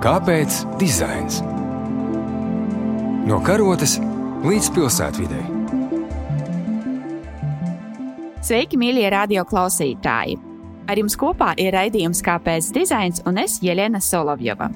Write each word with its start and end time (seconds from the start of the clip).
Kāpēc 0.00 0.62
dizains? 0.80 1.42
No 3.28 3.36
karotes 3.44 3.98
līdz 4.40 4.68
pilsētvidē. 4.72 5.40
Sveiki, 8.40 8.78
mīļie 8.80 9.10
radio 9.12 9.44
klausītāji! 9.44 10.38
Ar 10.88 11.00
jums 11.02 11.18
kopā 11.20 11.50
ir 11.60 11.76
raidījums 11.76 12.24
Kāpēc 12.24 12.70
dizains 12.72 13.20
un 13.28 13.42
es 13.42 13.58
Jelena 13.60 14.00
Solovjova. 14.00 14.70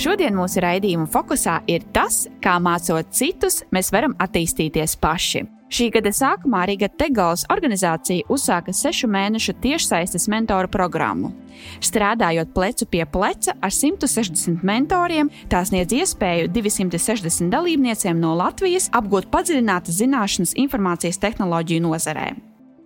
Šodien 0.00 0.32
mūsu 0.32 0.64
raidījuma 0.64 1.04
fokusā 1.12 1.58
ir 1.68 1.84
tas, 1.92 2.22
kā 2.40 2.56
mācot 2.56 3.12
citus, 3.12 3.60
mēs 3.68 3.92
varam 3.92 4.16
attīstīties 4.16 4.96
paši. 4.96 5.44
Šī 5.74 5.88
gada 5.90 6.12
sākumā 6.14 6.60
Riga 6.68 6.86
Tegals 6.86 7.42
organizācija 7.50 8.28
uzsāka 8.30 8.70
sešu 8.70 9.08
mēnešu 9.10 9.56
tiešsaistes 9.64 10.28
mentoru 10.30 10.70
programmu. 10.70 11.32
Strādājot 11.82 12.52
plecu 12.54 12.86
pie 12.92 13.02
pleca 13.10 13.56
ar 13.58 13.74
160 13.74 14.62
mentoriem, 14.62 15.32
tās 15.50 15.72
sniedz 15.72 15.96
iespēju 15.98 16.52
260 16.54 17.50
dalībniecēm 17.50 18.22
no 18.22 18.36
Latvijas 18.38 18.86
apgūt 18.94 19.26
padziļinātas 19.34 19.98
zināšanas 19.98 20.54
informācijas 20.62 21.18
tehnoloģiju 21.26 21.88
nozarē. 21.88 22.30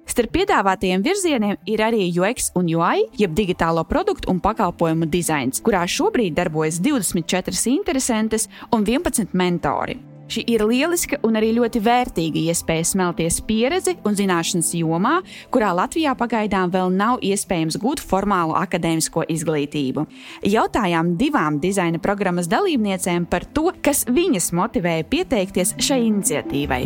Starp 0.09 0.32
piedāvātajiem 0.38 1.05
virzieniem 1.05 1.59
ir 1.68 1.84
arī 1.84 2.09
UX 2.09 2.55
un 2.57 2.73
UI, 2.73 3.05
jeb 3.20 3.37
digitālo 3.37 3.84
produktu 3.84 4.32
un 4.32 4.41
pakalpojumu 4.41 5.12
dizains, 5.12 5.60
kurā 5.60 5.84
šobrīd 5.84 6.41
darbojas 6.41 6.80
24 6.80 7.68
interesantes 7.77 8.48
un 8.73 8.88
11 8.88 9.37
mentori. 9.37 10.01
Šī 10.28 10.42
ir 10.52 10.60
lieliska 10.68 11.16
un 11.24 11.38
arī 11.41 11.55
ļoti 11.56 11.80
vērtīga 11.80 12.41
iespēja 12.51 12.84
smelties 12.90 13.38
pieredzi 13.48 13.95
un 14.04 14.16
zināšanas 14.18 14.74
jomā, 14.76 15.15
kurā 15.54 15.70
Latvijā 15.73 16.12
pagaidām 16.20 16.68
vēl 16.74 16.93
nav 16.93 17.24
iespējams 17.24 17.79
gūt 17.80 18.02
formālu 18.04 18.52
akadēmisko 18.60 19.24
izglītību. 19.32 20.04
Jautājām 20.45 21.15
divām 21.20 21.57
dizaina 21.65 21.96
programmas 22.04 22.51
dalībniecēm 22.52 23.24
par 23.32 23.48
to, 23.57 23.70
kas 23.80 24.04
viņas 24.04 24.52
motivēja 24.60 25.09
pieteikties 25.09 25.79
šai 25.80 26.02
iniciatīvai. 26.10 26.82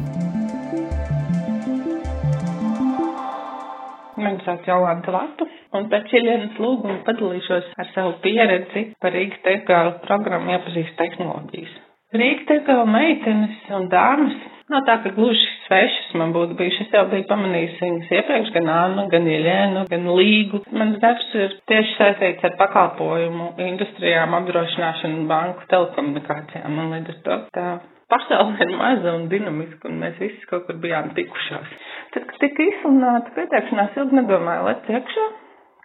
Mani 4.23 4.39
sauc 4.47 4.67
Jolanta 4.71 5.11
Latu, 5.11 5.51
un 5.75 5.91
pēc 5.91 6.13
Ilienas 6.15 6.59
lūguma 6.63 7.01
padalīšos 7.09 7.73
ar 7.75 7.91
savu 7.97 8.21
pieredzi 8.23 8.93
par 9.03 9.19
Rīgas 9.19 9.43
tegālu 9.43 9.97
programmu 10.07 10.55
iepazīst 10.55 10.95
tehnoloģijas. 11.01 11.81
Rīgas 12.13 12.49
tegālu 12.49 12.89
meitenes 12.93 13.71
un 13.73 13.87
dāmas 13.93 14.35
nav 14.73 14.83
tā, 14.89 14.99
ka 15.05 15.13
gluži 15.17 15.47
svešas 15.67 16.13
man 16.21 16.33
būtu 16.35 16.57
bijušas. 16.59 16.89
Es 16.89 16.97
jau 16.97 17.05
biju 17.09 17.25
pamanījis 17.29 17.79
viņas 17.81 18.13
iepriekš, 18.19 18.53
gan 18.57 18.69
Annu, 18.73 19.07
gan 19.13 19.29
Iļēnu, 19.29 19.87
gan 19.91 20.07
Līgu. 20.19 20.63
Mans 20.77 21.01
darbs 21.03 21.33
ir 21.37 21.57
tieši 21.71 21.97
saistīts 21.99 22.47
ar 22.49 22.57
pakalpojumu 22.61 23.49
industrijām, 23.65 24.37
apdrošināšanu, 24.41 25.27
banku, 25.31 25.67
telekomunikācijām, 25.73 26.79
un 26.85 26.95
līdz 26.97 27.13
ar 27.15 27.19
to 27.27 27.41
tā 27.57 27.67
pasaule 28.13 28.61
ir 28.61 28.73
maza 28.77 29.17
un 29.17 29.29
dinamiska, 29.33 29.89
un 29.89 30.01
mēs 30.05 30.19
visi 30.21 30.49
kaut 30.51 30.67
kur 30.69 30.81
bijām 30.85 31.15
tikušās. 31.17 31.77
Tad, 32.15 32.27
kad 32.29 32.41
tika 32.45 32.67
izsludināta 32.69 33.33
pieteikšanās, 33.37 33.97
ilgi 33.97 34.21
nedomāju, 34.21 34.67
lec 34.69 34.91
iekšā. 34.99 35.29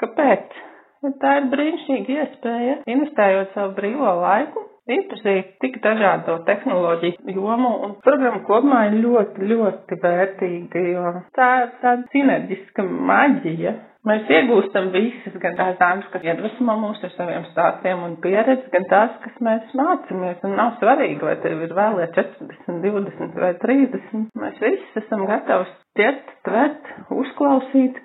Kāpēc? 0.04 0.64
Ja 1.06 1.14
tā 1.22 1.38
ir 1.40 1.52
brīnišķīga 1.54 2.18
iespēja, 2.24 2.82
investējot 2.90 3.56
savu 3.56 3.78
brīvo 3.78 4.12
laiku, 4.26 4.66
iepazīt 4.96 5.54
tik 5.64 5.80
dažādo 5.84 6.40
tehnoloģiju 6.48 7.36
jomu, 7.36 7.74
un 7.88 7.98
programma 8.06 8.44
kopumā 8.48 8.86
ir 8.92 9.00
ļoti, 9.04 9.50
ļoti 9.52 10.00
vērtīga, 10.06 10.86
jo 10.94 11.14
tā 11.38 11.52
ir 11.66 11.76
tāda 11.84 12.10
sinerģiska 12.16 12.88
maģija, 13.12 13.76
Mēs 14.08 14.30
iegūstam 14.32 14.86
visas, 14.94 15.34
gan 15.44 15.58
tās 15.58 15.74
dāmas, 15.82 16.06
kas 16.14 16.24
iedvesmo 16.24 16.76
mūs 16.80 17.02
ar 17.04 17.12
saviem 17.18 17.44
stāstiem 17.50 18.04
un 18.06 18.14
pieredzi, 18.24 18.70
gan 18.72 18.86
tās, 18.88 19.16
kas 19.24 19.40
mēs 19.44 19.74
mācāmies. 19.76 20.38
Un 20.48 20.54
nav 20.56 20.78
svarīgi, 20.80 21.18
vai 21.28 21.34
tev 21.44 21.64
ir 21.66 21.74
vēlē 21.76 22.06
40, 22.16 22.78
20 22.86 23.36
vai 23.42 23.50
30. 23.64 24.22
Mēs 24.44 24.62
visi 24.64 25.02
esam 25.02 25.26
gatavi 25.28 25.68
ķert, 26.00 26.32
tvert, 26.48 26.92
uzklausīt, 27.18 28.00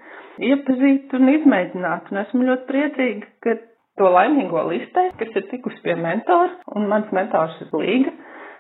iepazīt 0.50 1.14
un 1.20 1.30
izmēģināt. 1.36 2.10
Un 2.10 2.22
esmu 2.24 2.48
ļoti 2.50 2.68
priecīga, 2.72 3.30
ka 3.46 3.56
to 4.00 4.08
laimīgo 4.16 4.64
listē, 4.70 5.08
kas 5.20 5.34
ir 5.38 5.48
tikus 5.50 5.76
pie 5.84 5.96
mentora, 5.98 6.54
un 6.76 6.88
mans 6.92 7.12
mentors 7.14 7.58
ir 7.64 7.74
Līga. 7.76 8.14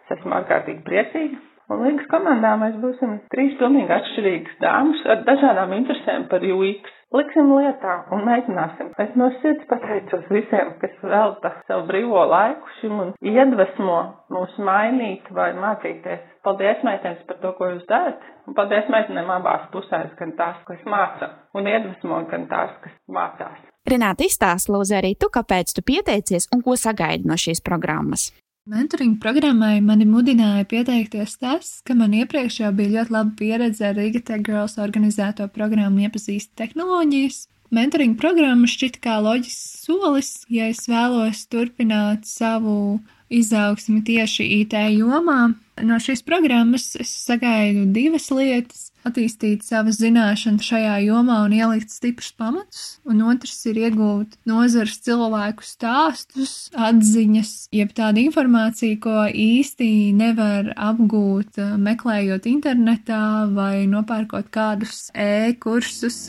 Es 0.04 0.18
esmu 0.18 0.34
ārkārtīgi 0.40 0.84
priecīga. 0.86 1.40
Un 1.72 1.84
Līgas 1.86 2.08
komandā 2.10 2.50
mēs 2.60 2.74
būsim 2.82 3.14
trīs 3.32 3.54
pilnīgi 3.60 3.94
atšķirīgas 3.94 4.58
dāmas 4.60 4.98
ar 5.14 5.22
dažādām 5.28 5.72
interesēm 5.78 6.26
par 6.32 6.44
UX. 6.44 6.90
Liksim 7.16 7.48
lietā 7.52 7.94
un 8.16 8.24
mēģināsim. 8.24 8.90
Es 9.04 9.16
no 9.20 9.28
sirds 9.40 9.66
pateicos 9.70 10.28
visiem, 10.32 10.74
kas 10.82 10.94
velta 11.04 11.52
savu 11.68 11.86
brīvo 11.88 12.22
laiku 12.28 12.72
šim 12.80 13.02
un 13.04 13.10
iedvesmo 13.32 13.98
mūs 14.32 14.56
mainīt 14.68 15.28
vai 15.36 15.50
mācīties. 15.56 16.24
Paldies, 16.44 16.80
meitenes, 16.88 17.20
par 17.28 17.40
to, 17.44 17.52
ko 17.58 17.72
jūs 17.74 17.84
darat. 17.88 18.24
Un 18.48 18.56
paldies 18.58 18.88
meitenēm 18.92 19.28
abās 19.36 19.68
pusēs, 19.76 20.16
gan 20.20 20.32
tās, 20.40 20.64
kas 20.68 20.88
māca, 20.88 21.34
un 21.56 21.68
iedvesmo, 21.72 22.24
gan 22.32 22.48
tās, 22.52 22.74
kas 22.84 22.96
mācās. 23.20 23.71
Renāta 23.88 24.22
izstāsta, 24.24 24.70
lūdzu, 24.70 24.94
arī 25.00 25.16
tu, 25.18 25.28
kāpēc 25.32 25.74
tu 25.74 25.82
pieteicies 25.82 26.46
un 26.54 26.62
ko 26.62 26.76
sagaidi 26.78 27.26
no 27.26 27.34
šīs 27.38 27.62
programmas. 27.66 28.30
Mentoring 28.70 29.16
programmai 29.18 29.80
mani 29.82 30.06
mudināja 30.06 30.62
pieteikties 30.70 31.32
tas, 31.40 31.70
ka 31.82 31.96
man 31.98 32.12
iepriekš 32.14 32.60
jau 32.60 32.70
bija 32.78 33.00
ļoti 33.00 33.14
laba 33.16 33.32
pieredze 33.40 33.88
ar 33.88 33.96
Riga 33.98 34.20
Tech 34.22 34.44
Girls 34.46 34.78
organizēto 34.78 35.48
programmu 35.50 36.04
iepazīst 36.06 36.52
tehnoloģijas. 36.60 37.48
Mentoring 37.74 38.14
programma 38.20 38.68
šķita 38.70 39.02
kā 39.02 39.16
loģisks 39.24 39.82
solis, 39.82 40.30
ja 40.52 40.68
es 40.70 40.84
vēlos 40.86 41.42
turpināt 41.50 42.28
savu 42.28 43.00
izaugsmi 43.32 44.04
tieši 44.06 44.46
IT 44.60 44.78
jomā. 44.94 45.56
No 45.82 45.98
šīs 45.98 46.22
programmas 46.22 46.92
es 47.02 47.10
sagaidu 47.26 47.88
divas 47.90 48.30
lietas 48.30 48.91
attīstīt 49.08 49.64
savas 49.66 49.98
zināšanas 50.02 50.66
šajā 50.66 50.96
jomā 51.06 51.42
un 51.46 51.54
ielikt 51.56 51.92
stiprus 51.92 52.32
pamatus, 52.38 52.82
un 53.08 53.22
otrs 53.32 53.58
ir 53.70 53.80
iegūt 53.86 54.38
nozars 54.48 54.98
cilvēku 55.04 55.66
stāstus, 55.66 56.70
atziņas, 56.72 57.54
jeb 57.74 57.94
tādu 57.96 58.24
informāciju, 58.26 59.00
ko 59.02 59.16
īsti 59.28 59.90
nevar 60.18 60.72
apgūt 60.76 61.60
meklējot 61.82 62.48
internetā 62.50 63.22
vai 63.54 63.86
nopērkot 63.90 64.52
kādus 64.54 65.08
e-kursus. 65.14 66.28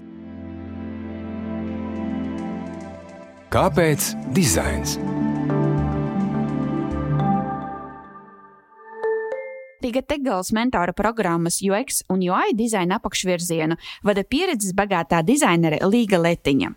Kāpēc 3.53 4.15
dizains? 4.33 4.97
Riga 9.83 10.01
Tegals 10.01 10.53
mentora 10.55 10.93
programmas 10.95 11.59
UX 11.61 12.03
un 12.07 12.21
UI 12.23 12.53
dizaina 12.55 13.01
apakšvirzienu 13.01 13.75
vada 14.07 14.23
pieredzes 14.23 14.71
bagātā 14.77 15.19
dizainere 15.27 15.81
Līga 15.83 16.21
Letiņa. 16.23 16.69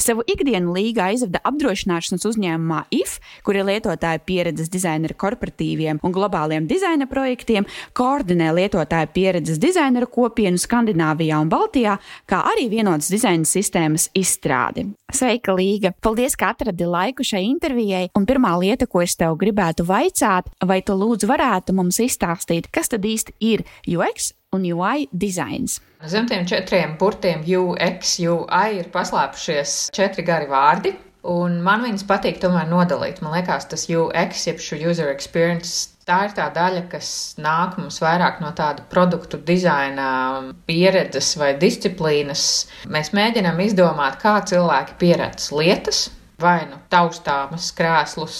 Savu 0.00 0.24
ikdienu 0.32 0.72
Līga 0.72 1.10
aizvada 1.10 1.42
apdrošināšanas 1.44 2.24
uzņēmumā 2.30 2.78
IF, 2.96 3.18
kur 3.44 3.58
ir 3.58 3.66
lietotāja 3.68 4.22
pieredzes 4.24 4.72
dizainera 4.72 5.12
korporatīviem 5.12 6.00
un 6.00 6.14
globāliem 6.16 6.64
dizaina 6.70 7.04
projektiem, 7.10 7.68
koordinē 7.92 8.48
lietotāja 8.56 9.12
pieredzes 9.12 9.60
dizaineru 9.60 10.08
kopienu 10.08 10.56
Skandināvijā 10.56 11.42
un 11.44 11.52
Baltijā, 11.52 11.98
kā 12.24 12.40
arī 12.54 12.70
vienotas 12.72 13.12
dizaina 13.12 13.44
sistēmas 13.44 14.08
izstrādi. 14.16 14.86
Sveika, 15.12 15.52
Līga! 15.52 15.92
Paldies, 16.02 16.32
ka 16.34 16.54
atradi 16.54 16.88
laiku 16.88 17.22
šai 17.28 17.44
intervijai, 17.44 18.08
un 18.16 18.24
pirmā 18.26 18.56
lieta, 18.58 18.88
ko 18.90 19.04
es 19.04 19.12
tev 19.20 19.36
gribētu 19.38 19.84
vaicāt, 19.86 20.48
vai 20.64 20.80
tu 20.82 20.96
lūdzu 20.96 21.28
varētu 21.28 21.76
mums 21.76 22.00
izstāstīt, 22.02 22.53
pastāstīt, 22.54 22.70
kas 22.72 22.88
tad 22.88 23.04
īsti 23.04 23.34
ir 23.40 23.64
UX 23.86 24.32
un 24.52 24.64
UI 24.64 25.08
dizains. 25.12 25.80
Zem 26.06 26.26
tiem 26.26 26.46
četriem 26.46 26.96
burtiem 26.98 27.42
UX, 27.42 28.18
UI 28.20 28.78
ir 28.78 28.90
paslēpušies 28.92 29.90
četri 29.92 30.24
gari 30.24 30.46
vārdi. 30.46 30.94
Un 31.24 31.62
man 31.64 31.80
viņas 31.80 32.04
patīk 32.04 32.38
tomēr 32.38 32.68
nodalīt. 32.68 33.22
Man 33.22 33.32
liekas, 33.32 33.64
tas 33.66 33.88
UX, 33.88 34.46
jeb 34.46 34.58
šo 34.60 34.76
user 34.76 35.08
experience, 35.08 35.88
tā 36.04 36.26
ir 36.26 36.34
tā 36.36 36.50
daļa, 36.52 36.82
kas 36.92 37.34
nāk 37.40 37.78
mums 37.78 37.96
vairāk 38.02 38.42
no 38.42 38.52
tāda 38.52 38.84
produktu 38.90 39.38
dizaina 39.40 40.52
pieredzes 40.66 41.38
vai 41.40 41.54
disciplīnas. 41.56 42.68
Mēs 42.84 43.14
mēģinām 43.16 43.64
izdomāt, 43.64 44.20
kā 44.20 44.36
cilvēki 44.44 44.98
pieredz 45.00 45.48
lietas, 45.56 46.10
vai 46.40 46.66
nu 46.68 46.76
taustāmas 46.90 47.70
krēslus, 47.76 48.36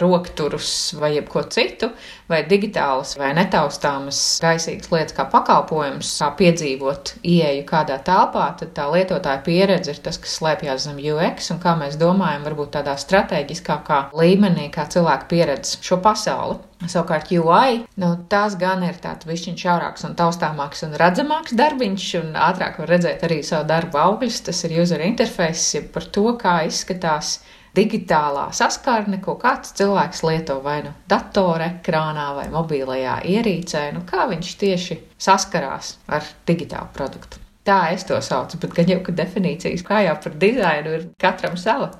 rokturus 0.00 0.94
vai 1.00 1.14
jebko 1.16 1.42
citu, 1.50 1.90
vai 2.28 2.42
digitālas 2.48 3.14
vai 3.18 3.30
netaustāmas 3.36 4.20
gaisīgas 4.44 4.90
lietas 4.92 5.16
kā 5.16 5.24
pakalpojums, 5.32 6.10
kā 6.20 6.30
piedzīvot 6.38 7.14
ieeju 7.24 7.64
kādā 7.68 7.98
telpā, 8.04 8.50
tad 8.60 8.74
tā 8.76 8.86
lietotāja 8.92 9.42
pieredze 9.46 9.94
ir 9.94 10.02
tas, 10.04 10.20
kas 10.20 10.36
slēpjas 10.38 10.88
zem 10.88 11.00
UX 11.00 11.52
un 11.54 11.62
kā 11.62 11.74
mēs 11.80 11.96
domājam, 12.00 12.44
varbūt 12.46 12.74
tādā 12.76 12.98
strateģiskākā 13.00 14.08
līmenī, 14.18 14.68
kā 14.74 14.86
cilvēku 14.92 15.30
pieredze 15.32 15.80
šo 15.84 16.00
pasauli. 16.04 16.60
Savukārt 16.78 17.32
UI, 17.34 17.80
nu, 17.98 18.12
tās 18.30 18.54
gan 18.58 18.84
ir 18.86 19.00
tāds 19.02 19.26
višķiņš 19.26 19.62
šaurāks 19.64 20.04
un 20.06 20.12
taustāmāks 20.18 20.84
un 20.86 20.94
redzamāks 21.00 21.56
darbiņš, 21.58 22.04
un 22.20 22.36
ātrāk 22.38 22.78
var 22.78 22.92
redzēt 22.92 23.24
arī 23.26 23.40
savu 23.42 23.66
darbu 23.66 23.98
augļus. 23.98 24.44
Tas 24.46 24.62
ir 24.68 24.76
user 24.84 25.02
interface, 25.02 25.82
par 25.90 26.06
to, 26.14 26.28
kā 26.38 26.60
izskatās 26.68 27.40
digitālā 27.76 28.48
saskarne, 28.56 29.20
ko 29.24 29.36
kāds 29.40 29.74
cilvēks 29.78 30.22
lieto 30.26 30.60
vai 30.64 30.80
nu 30.86 30.94
datora 31.10 31.72
ekrānā 31.74 32.30
vai 32.38 32.46
mobilajā 32.52 33.18
ierīcē, 33.34 33.88
nu 33.96 34.04
kā 34.08 34.28
viņš 34.30 34.54
tieši 34.62 34.98
saskarās 35.18 35.96
ar 36.08 36.24
digitālu 36.48 36.90
produktu. 36.94 37.42
Tā 37.68 37.90
es 37.92 38.06
to 38.08 38.16
saucu, 38.24 38.56
bet 38.62 38.72
gan 38.78 38.88
jau, 38.88 39.02
ka 39.04 39.12
definīcijas 39.12 39.84
kā 39.84 40.00
jau 40.06 40.16
par 40.24 40.36
dizainu 40.40 40.94
ir 40.96 41.08
katram 41.20 41.56
sava. 41.60 41.90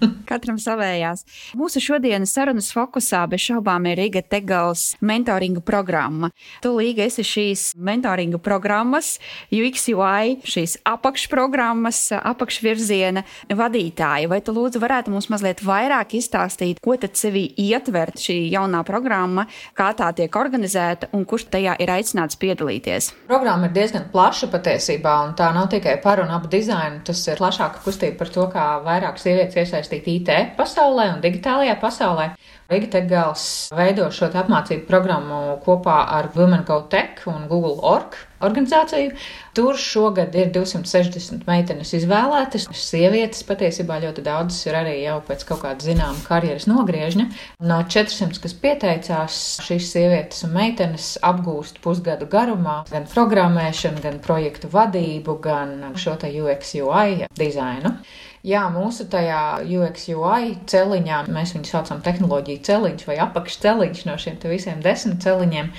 Katram 0.30 0.58
savējās. 0.60 1.24
Mūsu 1.58 1.82
šodienas 1.82 2.32
sarunas 2.34 2.70
fokusā 2.74 3.22
bez 3.30 3.44
šaubām 3.46 3.86
ir 3.90 3.98
Riga 4.00 4.22
Tegals 4.22 4.92
mentoringa 5.04 5.62
programma. 5.64 6.32
Tu, 6.62 6.72
Līga, 6.76 7.06
esi 7.06 7.24
šīs 7.26 7.64
mentoringa 7.76 8.40
programmas, 8.42 9.16
UXUI, 9.52 10.38
šīs 10.48 10.78
apakšprogrammas, 10.88 12.04
apakšvirziena 12.18 13.24
vadītāja. 13.52 14.30
Vai 14.30 14.40
tu 14.44 14.54
lūdzu 14.56 14.82
varētu 14.82 15.12
mums 15.12 15.28
mazliet 15.32 15.62
vairāk 15.66 16.16
izstāstīt, 16.18 16.80
ko 16.82 16.96
tad 17.00 17.18
sevi 17.20 17.44
ietver 17.60 18.14
šī 18.18 18.38
jaunā 18.52 18.82
programma, 18.88 19.46
kā 19.78 19.90
tā 19.98 20.10
tiek 20.16 20.36
organizēta 20.38 21.10
un 21.16 21.26
kurš 21.28 21.48
tajā 21.52 21.76
ir 21.82 21.92
aicināts 21.92 22.38
piedalīties? 22.40 23.12
Programma 23.28 23.68
ir 23.68 23.76
diezgan 23.76 24.08
plaša 24.12 24.48
patiesībā, 24.52 25.18
un 25.26 25.36
tā 25.38 25.52
nav 25.54 25.68
tikai 25.72 25.98
par 26.02 26.22
un 26.24 26.32
ap 26.32 26.48
dizainu. 26.52 27.02
Tas 27.06 27.22
ir 27.28 27.40
plašāka 27.40 27.82
kustība 27.84 28.18
par 28.22 28.32
to, 28.32 28.46
kā 28.52 28.66
vairāk 28.84 29.20
sievietes 29.20 29.56
iesaistīt 29.82 30.08
IT 30.12 30.56
pasaulē 30.56 31.08
un 31.16 31.22
digitālajā 31.22 31.76
pasaulē. 31.82 32.32
Riga 32.72 32.88
Tegals 32.96 33.44
veido 33.76 34.06
šo 34.14 34.30
apmācību 34.32 34.86
programmu 34.88 35.40
kopā 35.64 35.98
ar 36.16 36.30
Women 36.36 36.64
Go 36.68 36.80
Tech 36.88 37.26
un 37.28 37.44
Google 37.50 37.76
Org 37.84 38.16
organizāciju. 38.42 39.12
Tur 39.52 39.76
šogad 39.78 40.34
ir 40.38 40.48
260 40.54 41.44
meitenes 41.46 41.92
izvēlētas. 41.98 42.70
Sievietes 42.76 43.44
patiesībā 43.46 44.00
ļoti 44.06 44.24
daudzas 44.24 44.64
ir 44.66 44.78
arī 44.78 44.96
jau 45.02 45.18
pēc 45.26 45.44
kaut 45.48 45.62
kāda 45.66 45.84
zināma 45.84 46.24
karjeras 46.24 46.66
nogriežņa. 46.70 47.28
No 47.68 47.82
400, 47.84 48.40
kas 48.42 48.56
pieteicās, 48.64 49.38
šīs 49.68 49.92
sievietes 49.92 50.42
un 50.48 50.56
meitenes 50.56 51.12
apgūst 51.20 51.82
pusgadu 51.84 52.28
garumā 52.32 52.80
gan 52.90 53.06
programmēšanu, 53.12 54.02
gan 54.02 54.20
projektu 54.24 54.72
vadību, 54.72 55.38
gan 55.44 55.92
šo 56.00 56.16
te 56.20 56.32
UX 56.32 56.76
UI 56.80 57.26
dizainu. 57.36 57.98
Jā, 58.42 58.64
mūsu 58.74 59.04
tajā 59.06 59.60
UX 59.62 60.08
UI 60.10 60.56
celiņā, 60.66 61.20
mēs 61.30 61.52
viņu 61.54 61.68
saucam 61.68 62.00
tehnoloģiju 62.02 62.61
celiņš 62.66 63.06
vai 63.08 63.18
apakšceliņš 63.26 64.02
no 64.08 64.16
šiem 64.20 64.40
visiem 64.50 64.82
desmit 64.84 65.22
celiņiem. 65.24 65.70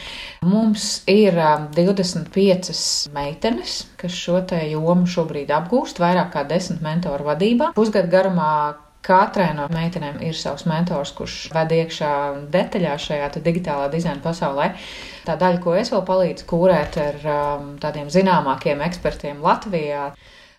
Mums 0.48 0.88
ir 1.12 1.38
25 1.78 2.72
um, 2.74 3.18
meitenes, 3.18 3.84
kas 4.00 4.16
šo 4.16 4.42
te 4.48 4.62
jomu 4.72 5.10
šobrīd 5.10 5.54
apgūst, 5.54 6.02
vairāk 6.04 6.34
kā 6.38 6.48
desmit 6.48 6.84
mentoru 6.86 7.32
vadībā. 7.32 7.74
Pusgadu 7.78 8.12
garumā 8.14 8.54
Katrai 9.04 9.50
no 9.52 9.66
meitenēm 9.68 10.22
ir 10.24 10.36
savs 10.40 10.64
mentors, 10.64 11.12
kurš 11.18 11.50
ved 11.52 11.74
iekšā 11.76 12.12
detaļā 12.54 12.94
šajā 13.04 13.26
digitālā 13.44 13.90
dizaina 13.92 14.24
pasaulē. 14.24 14.70
Tā 15.28 15.36
daļa, 15.42 15.60
ko 15.66 15.74
es 15.76 15.92
vēl 15.92 16.06
palīdzu 16.08 16.48
kūrēt 16.48 17.00
ar 17.04 17.18
um, 17.34 17.66
tādiem 17.84 18.08
zināmākiem 18.14 18.80
ekspertiem 18.86 19.44
Latvijā, 19.44 20.14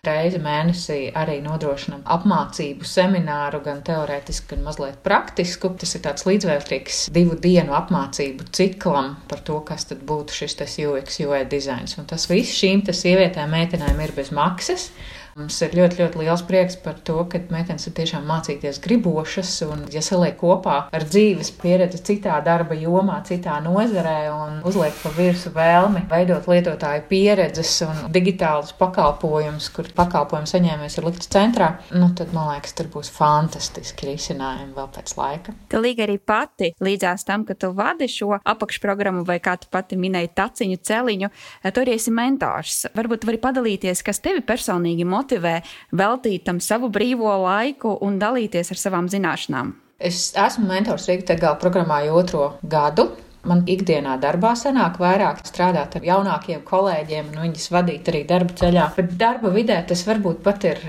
reizi 0.07 0.39
mēnesī 0.43 0.99
arī 1.17 1.39
nodrošinam 1.43 2.03
apmācību 2.15 2.87
semināru, 2.87 3.61
gan 3.65 3.81
teorētisku, 3.85 4.53
gan 4.53 4.63
mazliet 4.67 5.01
praktisku. 5.05 5.73
Tas 5.81 5.95
ir 5.97 6.05
tāds 6.05 6.27
līdzvērtīgs 6.29 7.05
divu 7.15 7.37
dienu 7.41 7.75
apmācību 7.77 8.49
ciklam 8.55 9.15
par 9.29 9.43
to, 9.47 9.59
kas 9.67 9.89
tad 9.91 10.05
būtu 10.07 10.39
šis 10.41 10.57
UX, 10.85 11.19
UI 11.25 11.43
dizains. 11.49 11.97
Un 11.99 12.09
tas 12.09 12.29
viss 12.31 12.55
šīm 12.57 12.85
sievietēm, 12.85 13.51
meitenēm 13.51 14.01
ir 14.05 14.15
bez 14.15 14.31
maksas. 14.35 14.89
Mums 15.35 15.57
ir 15.65 15.73
ļoti, 15.75 15.97
ļoti 15.99 16.19
liels 16.21 16.41
prieks 16.47 16.77
par 16.79 16.95
to, 17.03 17.17
ka 17.27 17.41
meitenes 17.51 17.83
ir 17.89 17.93
tiešām 17.97 18.23
mācīties 18.23 18.77
gribošas 18.79 19.49
un, 19.65 19.81
ja 19.91 19.99
saliek 19.99 20.37
kopā 20.39 20.75
ar 20.95 21.03
dzīves 21.03 21.49
pieredzi 21.59 21.99
citā 22.07 22.37
darba 22.45 22.71
jomā, 22.79 23.17
citā 23.27 23.57
nozarē 23.59 24.29
un 24.31 24.61
uzliek 24.63 24.95
pa 25.01 25.11
virsu 25.17 25.51
vēlmi 25.51 26.05
veidot 26.07 26.47
lietotāju 26.47 27.03
pieredzes 27.09 27.73
un 27.83 27.99
digitālus 28.15 28.71
pakalpojumus, 28.79 29.67
kur 29.75 29.89
pakalpojumu 29.97 30.47
saņēmējs 30.53 30.95
ir 31.01 31.09
likts 31.09 31.31
centrā, 31.35 31.67
nu 31.91 32.07
tad, 32.15 32.31
man 32.31 32.53
liekas, 32.53 32.77
tur 32.79 32.87
būs 32.95 33.11
fantastiski 33.17 34.13
risinājumi 34.13 34.71
vēl 34.79 34.87
pēc 34.95 35.17
laika. 35.19 35.57
Tu 35.67 35.83
līga 35.83 36.07
arī 36.07 36.15
pati 36.15 36.71
līdzās 36.79 37.27
tam, 37.27 37.43
ka 37.43 37.59
tu 37.59 37.73
vadi 37.75 38.07
šo 38.07 38.39
apakšprogrammu 38.39 39.27
vai 39.27 39.41
kā 39.43 39.57
tu 39.59 39.67
pati 39.67 39.99
minēji 39.99 40.31
taciņu 40.39 40.79
celiņu, 40.79 41.33
tu 41.67 41.83
arī 41.83 41.99
esi 41.99 42.15
mentors. 42.15 42.85
Varbūt 42.95 43.27
vari 43.27 43.43
padalīties, 43.49 44.07
kas 44.07 44.23
tevi 44.23 44.39
personīgi 44.39 45.03
motivē 45.03 45.24
motivē 45.25 45.61
veltīt 45.91 46.45
tam 46.45 46.61
savu 46.61 46.89
brīvo 46.93 47.33
laiku 47.43 47.97
un 48.05 48.19
dalīties 48.21 48.71
ar 48.71 48.77
savām 48.77 49.09
zināšanām? 49.09 49.73
Es 49.97 50.33
esmu 50.35 50.67
mentors 50.69 51.07
Rīgas 51.09 51.29
Tegāla 51.31 51.57
programmā 51.57 52.03
jau 52.05 52.19
otro 52.19 52.49
gadu. 52.61 53.09
Man 53.45 53.61
ikdienā 53.69 54.17
darbā 54.17 54.55
sanāk 54.57 54.97
vairāk 54.97 55.43
strādāt 55.45 55.95
ar 55.99 56.05
jaunākiem 56.05 56.63
kolēģiem 56.65 57.29
un 57.29 57.43
viņus 57.43 57.69
vadīt 57.71 58.09
arī 58.09 58.23
darba 58.25 58.55
ceļā. 58.57 58.87
Bet 58.95 59.13
darba 59.21 59.51
vidē 59.53 59.77
tas 59.87 60.01
varbūt 60.07 60.41
pat 60.43 60.65
ir, 60.65 60.81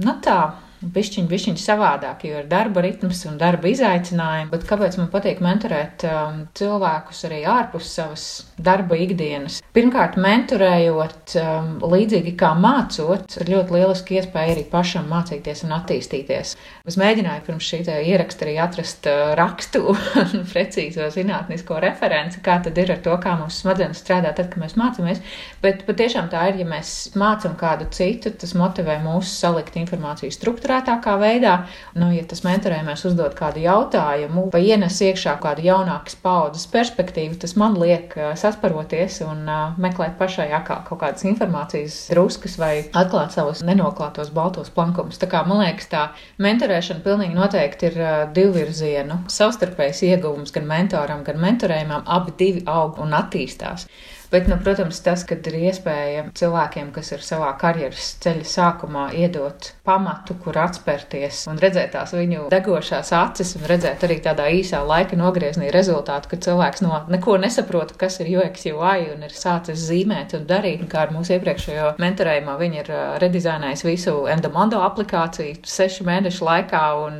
nu 0.00 0.14
tā, 0.24 0.38
Bišķiņ, 0.78 1.24
bišķiņ 1.26 1.56
savādāk, 1.58 2.20
jo 2.28 2.38
ir 2.38 2.44
darba 2.46 2.84
ritms 2.84 3.24
un 3.26 3.34
darba 3.40 3.66
izaicinājumi, 3.66 4.46
bet 4.52 4.66
kāpēc 4.68 4.94
man 5.00 5.08
patīk 5.10 5.40
mentorēt 5.42 6.04
um, 6.06 6.44
cilvēkus 6.54 7.24
arī 7.26 7.40
ārpus 7.50 7.88
savas 7.96 8.26
darba 8.62 8.94
ikdienas? 9.02 9.56
Pirmkārt, 9.74 10.14
mentorējot 10.22 11.34
um, 11.42 11.72
līdzīgi 11.82 12.36
kā 12.38 12.52
mācot, 12.54 13.26
ir 13.42 13.50
ļoti 13.56 13.74
lieliski 13.74 14.20
iespēja 14.20 14.54
arī 14.54 14.62
pašam 14.70 15.08
mācīties 15.10 15.64
un 15.66 15.74
attīstīties. 15.80 16.54
Es 16.86 16.98
mēģināju 17.02 17.42
pirms 17.48 17.72
šī 17.72 17.82
ieraksta 18.12 18.46
arī 18.46 18.54
atrast 18.62 19.10
uh, 19.10 19.34
rakstu 19.40 19.82
un 20.22 20.46
precīzo 20.52 21.10
zinātnisko 21.10 21.82
referenci, 21.82 22.38
kā 22.46 22.60
tad 22.62 22.78
ir 22.78 22.94
ar 22.94 23.02
to, 23.02 23.18
kā 23.18 23.34
mūsu 23.42 23.64
smadzenes 23.64 24.04
strādā 24.04 24.30
tad, 24.30 24.52
kad 24.54 24.62
mēs 24.62 24.78
mācāmies, 24.78 25.26
bet 25.64 25.82
patiešām 25.90 26.30
tā 26.30 26.52
ir, 26.52 26.62
ja 26.62 26.70
mēs 26.70 26.94
mācam 27.18 27.58
kādu 27.58 27.90
citu, 27.90 28.30
tas 28.38 28.54
motivē 28.54 29.00
mūs 29.02 29.34
salikt 29.42 29.74
informāciju 29.82 30.38
struktūru 30.38 30.67
strukturētākā 30.68 31.14
veidā. 31.20 31.54
Nu, 31.96 32.10
ja 32.12 32.24
tas 32.28 32.42
mentorējumais 32.44 33.04
uzdod 33.08 33.34
kādu 33.38 33.62
jautājumu 33.62 34.48
vai 34.52 34.62
ienes 34.68 34.98
iekšā 35.00 35.38
kādu 35.40 35.64
jaunākas 35.64 36.16
paudzes 36.20 36.66
perspektīvu, 36.68 37.38
tas 37.40 37.56
man 37.56 37.78
liek 37.80 38.12
sasparoties 38.36 39.22
un 39.24 39.48
meklēt 39.80 40.18
pašai 40.18 40.50
atkal 40.52 40.84
kaut 40.86 41.00
kādas 41.00 41.24
informācijas 41.28 41.96
druskas 42.12 42.58
vai 42.60 42.72
atklāt 42.92 43.32
savus 43.32 43.64
nenoklātos 43.64 44.30
baltos 44.34 44.70
plankumus. 44.74 45.18
Tā 45.18 45.30
kā 45.30 45.44
man 45.48 45.62
liekas, 45.64 45.88
tā 45.88 46.08
mentorēšana 46.42 47.04
pilnīgi 47.06 47.38
noteikti 47.38 47.88
ir 47.90 47.98
divvirzienu 48.36 49.22
savstarpējs 49.32 50.04
ieguvums 50.10 50.52
gan 50.52 50.68
mentoram, 50.68 51.24
gan 51.24 51.40
mentorējumam. 51.40 52.04
Abi 52.08 52.36
divi 52.38 52.64
aug 52.68 53.00
un 53.02 53.16
attīstās. 53.16 53.88
Bet, 54.30 54.48
nu, 54.48 54.58
protams, 54.60 54.98
tas, 55.00 55.22
kad 55.24 55.46
ir 55.48 55.54
iespēja 55.56 56.26
cilvēkiem, 56.36 56.90
kas 56.92 57.14
ir 57.14 57.22
savā 57.24 57.48
karjeras 57.56 58.10
ceļa 58.20 58.44
sākumā, 58.44 59.06
iedot 59.16 59.70
pamatu, 59.88 60.36
kur 60.42 60.58
atspērties 60.60 61.46
un 61.48 61.56
redzēt 61.62 61.94
tās 61.94 62.12
viņu 62.12 62.50
degošās 62.52 63.14
acis 63.16 63.54
un 63.56 63.64
redzēt 63.70 64.04
arī 64.04 64.18
tādā 64.26 64.50
īsā 64.52 64.82
laika 64.84 65.16
nogriezienī 65.16 65.70
rezultātu, 65.72 66.28
ka 66.28 66.40
cilvēks 66.44 66.84
no 66.84 66.98
neko 67.08 67.38
nesaprot, 67.40 67.94
kas 67.96 68.18
ir 68.20 68.28
UX, 68.34 68.66
UI 68.68 69.08
un 69.14 69.24
ir 69.24 69.32
sācis 69.32 69.86
zīmēt 69.88 70.36
un 70.36 70.44
darīt. 70.50 70.84
Kā 70.92 71.06
ar 71.06 71.16
mūsu 71.16 71.38
iepriekšējo 71.38 71.94
mentorējumā, 72.04 72.58
viņi 72.60 72.82
ir 72.82 72.92
redizainējis 73.24 73.86
visu 73.88 74.14
Endomondo 74.28 74.84
aplikāciju 74.84 75.64
sešu 75.64 76.04
mēnešu 76.04 76.44
laikā 76.44 76.84
un 77.00 77.18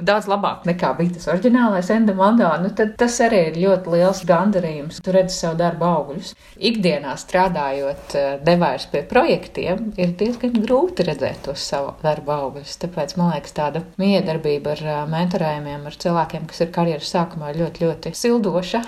daudz 0.00 0.32
labāk 0.32 0.64
nekā 0.72 0.94
bija 0.96 1.18
tas 1.18 1.28
oriģinālais 1.36 1.92
Endomondo. 2.00 2.48
Nu, 2.64 2.72
tad 2.72 2.96
tas 3.04 3.20
arī 3.28 3.44
ir 3.50 3.62
ļoti 3.66 3.96
liels 3.98 4.24
gandarījums. 4.24 5.04
Tu 5.04 5.12
redzi 5.20 5.36
savu 5.36 5.60
darbu 5.60 5.92
augļus. 5.92 6.34
Ikdienā 6.56 7.14
strādājot 7.20 8.14
eh, 8.16 8.26
nevairs 8.46 8.86
pie 8.92 9.02
projektiem, 9.06 9.90
ir 10.00 10.14
diezgan 10.18 10.56
grūti 10.62 11.04
redzēt 11.06 11.44
tos 11.46 11.64
savu 11.68 11.92
darbu 12.02 12.32
augļus. 12.32 12.76
Tāpēc 12.82 13.16
man 13.20 13.34
liekas, 13.34 13.54
tāda 13.56 13.82
miedarbība 14.00 14.72
ar 14.76 14.82
eh, 14.84 15.00
mentorējumiem, 15.12 15.86
ar 15.88 15.98
cilvēkiem, 16.04 16.46
kas 16.50 16.64
ir 16.64 16.72
karjeras 16.74 17.12
sākumā, 17.12 17.52
ļoti, 17.56 17.84
ļoti 17.84 18.14
sildoša 18.16 18.82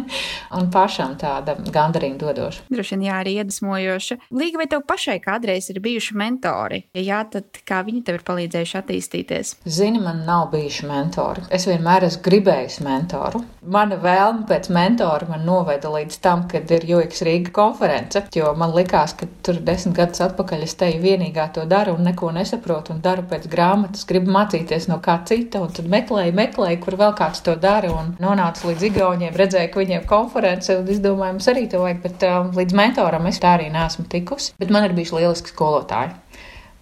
un 0.58 0.70
pašam 0.74 1.16
tāda 1.20 1.56
gandarījuma 1.64 2.20
dodoša. 2.20 2.66
Droši 2.72 2.96
vien, 2.96 3.06
jā, 3.08 3.20
arī 3.22 3.36
iedvesmojoša. 3.40 4.18
Līga, 4.34 4.60
vai 4.60 4.68
tev 4.70 4.84
pašai 4.88 5.18
kādreiz 5.24 5.70
ir 5.72 5.80
bijuši 5.84 6.18
mentori? 6.20 6.84
Ja 6.96 7.06
jā, 7.06 7.22
tad 7.32 7.62
kā 7.66 7.80
viņi 7.86 8.04
tev 8.06 8.20
ir 8.20 8.26
palīdzējuši 8.28 8.78
attīstīties? 8.82 9.54
Zini, 9.64 10.02
man 10.02 10.24
nav 10.28 10.50
bijuši 10.52 10.88
mentori. 10.90 11.46
Es 11.54 11.68
vienmēr 11.70 12.08
esmu 12.10 12.24
gribējis 12.28 12.80
mentoru. 12.84 13.40
Mana 13.74 13.96
vēlme 14.00 14.44
pēc 14.48 14.68
mentora 14.74 15.28
man 15.30 15.44
noveda 15.48 15.88
līdz 15.92 16.20
tam, 16.24 16.44
kad 16.50 16.68
ir 16.74 16.84
jūtas 16.88 17.03
Netflix 17.04 17.22
Rīga 17.22 17.50
konference, 17.52 18.22
jo 18.34 18.52
man 18.56 18.72
likās, 18.72 19.12
ka 19.18 19.26
tur 19.44 19.58
desmit 19.60 19.94
gadus 19.98 20.22
atpakaļ 20.24 20.62
es 20.64 20.74
teju 20.80 21.02
vienīgā 21.02 21.50
to 21.52 21.64
daru 21.68 21.94
un 21.98 22.04
neko 22.08 22.30
nesaprotu 22.32 22.94
un 22.94 23.02
daru 23.04 23.24
pēc 23.28 23.44
grāmatas, 23.52 24.06
gribu 24.08 24.32
mācīties 24.32 24.88
no 24.88 25.00
kā 25.04 25.18
cita, 25.28 25.60
un 25.60 25.72
tad 25.74 25.88
meklēju, 25.92 26.32
meklēju, 26.38 26.80
kur 26.80 26.96
vēl 26.96 27.12
kāds 27.18 27.44
to 27.44 27.56
dara, 27.60 27.92
un 27.92 28.14
nonācu 28.22 28.70
līdz 28.70 28.86
Igauniem, 28.88 29.36
redzēju, 29.36 29.70
ka 29.72 29.82
viņiem 29.82 30.06
konference, 30.08 30.78
un 30.78 30.88
izdomāju, 30.88 31.36
mums 31.36 31.50
arī 31.52 31.66
to 31.68 31.82
vajag, 31.82 32.00
bet 32.06 32.24
um, 32.30 32.50
līdz 32.56 32.78
mentoram 32.80 33.28
es 33.28 33.42
tā 33.42 33.52
arī 33.58 33.68
neesmu 33.74 34.06
tikusi, 34.08 34.54
bet 34.58 34.72
man 34.72 34.88
ir 34.88 34.96
bijuši 34.96 35.18
lieliski 35.20 35.52
skolotāji. 35.52 36.16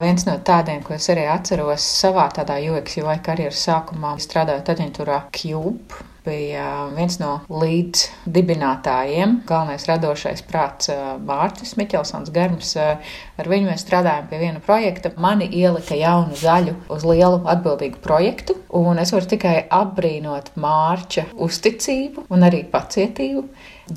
Viens 0.03 0.25
no 0.27 0.39
tādiem, 0.39 0.81
ko 0.87 0.95
es 0.95 1.11
arī 1.11 1.29
atceros 1.31 1.83
savā 1.99 2.29
tādā 2.35 2.57
UX 2.71 2.99
UI 3.03 3.19
karjeras 3.23 3.67
sākumā, 3.69 4.17
strādājot 4.23 4.73
aģentūrā 4.75 5.21
Cube, 5.35 6.03
bija 6.27 6.67
viens 6.95 7.19
no 7.21 7.33
līdz 7.51 8.05
dibinātājiem, 8.35 9.41
galvenais 9.49 9.87
radošais 9.89 10.45
prāts 10.49 10.91
Mārcis 11.27 11.75
Miķelsons 11.81 12.33
Garms. 12.35 12.75
Ar 12.79 13.51
viņu 13.51 13.71
mēs 13.71 13.85
strādājam 13.87 14.29
pie 14.31 14.41
viena 14.43 14.63
projekta. 14.63 15.13
Mani 15.21 15.49
ielika 15.51 15.99
jaunu 15.99 16.39
zaļu 16.39 16.77
uz 16.93 17.07
lielu 17.09 17.43
atbildīgu 17.55 18.03
projektu, 18.05 18.57
un 18.79 19.03
es 19.03 19.13
varu 19.15 19.31
tikai 19.35 19.57
apbrīnot 19.73 20.55
Mārča 20.63 21.27
uzticību 21.35 22.29
un 22.33 22.49
arī 22.49 22.65
pacietību. 22.71 23.47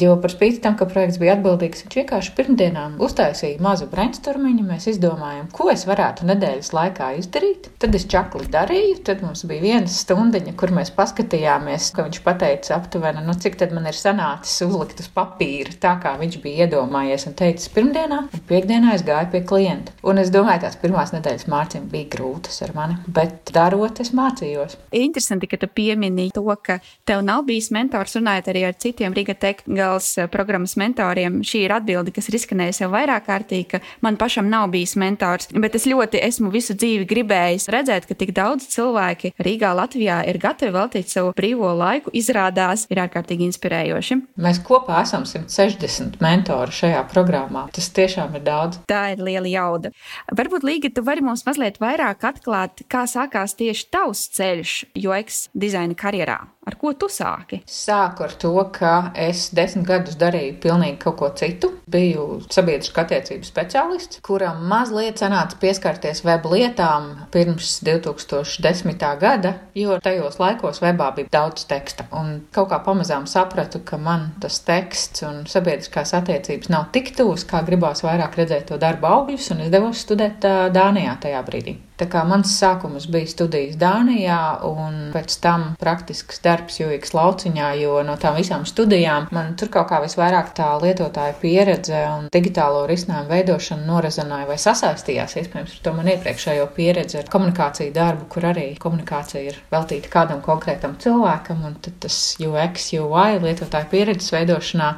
Jo 0.02 0.16
par 0.20 0.34
spīti 0.34 0.60
tam, 0.64 0.74
ka 0.76 0.88
projekts 0.90 1.20
bija 1.22 1.36
atbildīgs, 1.38 1.86
viņš 1.86 1.96
vienkārši 2.00 2.32
pirmdienām 2.36 2.96
uztaisīja 3.06 3.62
mazu 3.64 3.86
brainstormiņu. 3.92 4.66
Mēs 4.66 4.90
izdomājām, 4.92 5.46
ko 5.56 5.70
es 5.72 5.86
varētu 5.88 6.26
nedēļas 6.28 6.72
laikā 6.76 7.12
izdarīt. 7.22 7.70
Tad 7.80 7.96
es 7.96 8.08
čakli 8.12 8.50
darīju, 8.52 8.98
tad 9.08 9.22
mums 9.24 9.46
bija 9.48 9.64
viena 9.64 9.92
stundiņa, 9.92 10.56
kur 10.60 10.74
mēs 10.76 10.92
paskatījāmies, 10.98 11.92
ka 11.96 12.08
viņš 12.10 12.15
pateica 12.26 12.76
aptuveni, 12.78 13.24
nu 13.26 13.36
cik 13.36 13.58
tad 13.60 13.74
man 13.76 13.88
ir 13.90 13.98
sanācis 13.98 14.64
uzlikt 14.66 15.02
uz 15.04 15.10
papīra, 15.16 15.74
tā 15.82 15.96
kā 16.04 16.16
viņš 16.20 16.40
bija 16.44 16.66
iedomājies 16.66 17.28
un 17.30 17.36
teicis 17.38 17.72
pirmdienā, 17.76 18.22
un 18.34 18.44
piekdienā 18.50 18.96
es 18.96 19.04
gāju 19.06 19.32
pie 19.34 19.42
klienta. 19.48 19.96
Un 20.06 20.22
es 20.22 20.32
domāju, 20.34 20.64
tās 20.66 20.78
pirmās 20.82 21.14
nedēļas 21.16 21.48
mārciņas 21.52 21.92
bija 21.92 22.10
grūtas 22.16 22.62
ar 22.66 22.76
mani, 22.78 22.98
bet 23.08 23.52
darot, 23.56 24.02
es 24.04 24.14
mācījos. 24.16 24.78
Interesanti, 24.96 25.50
ka 25.52 25.60
tu 25.62 25.70
piemini 25.72 26.30
to, 26.36 26.46
ka 26.64 26.80
tev 27.08 27.24
nav 27.26 27.46
bijis 27.48 27.72
mentors 27.76 28.16
runājot 28.18 28.52
arī 28.54 28.66
ar 28.70 28.78
citiem 28.80 29.16
Riga 29.16 29.36
Tech 29.38 29.64
Gals 29.66 30.12
eh, 30.20 30.30
programmas 30.32 30.76
mentoriem. 30.80 31.42
Šī 31.46 31.66
ir 31.66 31.76
atbilde, 31.76 32.14
kas 32.16 32.30
ir 32.30 32.40
izskanējusi 32.40 32.86
jau 32.86 32.92
vairāk 32.94 33.28
kārtīgi, 33.28 33.68
ka 33.76 33.82
man 34.06 34.20
pašam 34.22 34.50
nav 34.52 34.70
bijis 34.74 34.96
mentors, 35.00 35.50
bet 35.52 35.78
es 35.78 35.88
ļoti 35.90 36.22
esmu 36.26 36.52
visu 36.54 36.76
dzīvi 36.78 37.08
gribējis 37.10 37.70
redzēt, 37.74 38.08
ka 38.10 38.18
tik 38.18 38.34
daudz 38.36 38.68
cilvēki 38.74 39.34
Rīgā, 39.46 39.74
Latvijā 39.78 40.22
ir 40.30 40.40
gatavi 40.42 40.74
veltīt 40.76 41.12
savu 41.12 41.34
brīvo 41.36 41.72
laiku, 41.78 42.05
izrādās, 42.14 42.86
ir 42.92 43.02
ārkārtīgi 43.06 43.48
inspirējoši. 43.50 44.18
Mēs 44.42 44.62
kopā 44.66 45.02
esam 45.06 45.26
160 45.30 46.20
mentori 46.24 46.76
šajā 46.76 47.02
programmā. 47.12 47.66
Tas 47.76 47.90
tiešām 47.96 48.38
ir 48.38 48.46
daudz. 48.46 48.82
Tā 48.90 49.04
ir 49.16 49.24
liela 49.26 49.50
jauda. 49.50 49.94
Varbūt, 50.36 50.66
Līga, 50.66 50.92
tu 50.94 51.06
vari 51.06 51.24
mums 51.26 51.46
mazliet 51.48 51.80
vairāk 51.82 52.26
atklāt, 52.28 52.86
kā 52.92 53.06
sākās 53.10 53.58
tieši 53.60 53.90
tavs 53.94 54.28
ceļš 54.36 54.78
UX 55.06 55.46
dizaina 55.54 55.98
karjerā. 55.98 56.40
Ar 56.66 56.74
ko 56.82 56.96
tu 56.98 57.06
sāki? 57.14 57.60
Sāku 57.70 58.26
ar 58.26 58.32
to, 58.42 58.52
ka 58.74 59.12
es 59.22 59.52
desmit 59.54 59.86
gadus 59.86 60.18
darīju 60.18 60.56
pilnīgi 60.64 60.98
kaut 61.04 61.18
ko 61.20 61.30
citu. 61.38 61.70
Biju 61.94 62.40
sabiedriskā 62.50 63.04
attiecību 63.06 63.46
speciālists, 63.46 64.22
kuram 64.26 64.64
mazliet 64.72 65.22
sanāca 65.22 65.60
pieskarties 65.62 66.24
web 66.26 66.48
lietām 66.50 67.12
pirms 67.34 67.78
2010. 67.86 69.06
gada, 69.22 69.54
jo 69.78 70.00
tajos 70.02 70.42
laikos 70.42 70.82
webā 70.82 71.12
bija 71.20 71.30
daudz 71.38 71.68
teksta. 71.70 72.10
Un 72.18 72.40
kaut 72.56 72.72
kā 72.74 72.82
pamazām 72.88 73.30
sapratu, 73.30 73.84
ka 73.86 74.02
man 74.02 74.32
tas 74.42 74.58
teksts 74.66 75.22
un 75.30 75.44
sabiedriskās 75.50 76.18
attiecības 76.18 76.74
nav 76.74 76.90
tik 76.98 77.14
tuvs, 77.18 77.46
kā 77.46 77.62
gribās 77.68 78.02
vairāk 78.06 78.42
redzēt 78.42 78.72
to 78.72 78.82
darba 78.82 79.14
augļus, 79.20 79.54
un 79.54 79.68
es 79.68 79.74
devos 79.74 80.02
studēt 80.02 80.50
Dānijā 80.74 81.20
tajā 81.22 81.46
brīdī. 81.46 81.78
Tā 81.96 82.08
kā 82.12 82.26
mans 82.28 82.52
sākums 82.60 83.06
bija 83.08 83.30
studijas 83.32 83.78
Dānijā, 83.80 84.40
un 84.68 84.98
pēc 85.14 85.38
tam 85.44 85.64
praktisks 85.80 86.42
darbs 86.44 86.82
UX 86.84 87.14
lauciņā, 87.16 87.70
jo 87.80 88.02
no 88.04 88.18
tām 88.20 88.36
visām 88.36 88.66
studijām 88.68 89.30
man 89.36 89.54
tur 89.60 89.72
kaut 89.72 89.88
kā 89.92 90.02
visvairāk 90.04 90.52
tā 90.58 90.74
lietotāja 90.82 91.38
pieredze 91.40 92.02
un 92.12 92.28
digitālo 92.34 92.84
risinājumu 92.92 93.32
veidošana 93.32 93.88
norazināja 93.88 94.50
vai 94.50 94.58
sasaistījās, 94.60 95.38
iespējams, 95.40 95.78
ar 95.78 95.86
to 95.88 95.94
man 95.96 96.12
iepriekšējo 96.12 96.66
pieredzi 96.76 97.22
ar 97.22 97.32
komunikāciju 97.32 97.96
darbu, 97.96 98.28
kur 98.34 98.50
arī 98.52 98.68
komunikācija 98.82 99.46
ir 99.54 99.62
veltīta 99.72 100.12
kādam 100.18 100.44
konkrētam 100.44 100.98
cilvēkam, 101.00 101.64
un 101.70 101.80
tad 101.80 101.96
tas 102.04 102.20
UX, 102.44 102.92
UI 103.00 103.40
lietotāja 103.46 103.88
pieredzes 103.92 104.36
veidošanā 104.36 104.92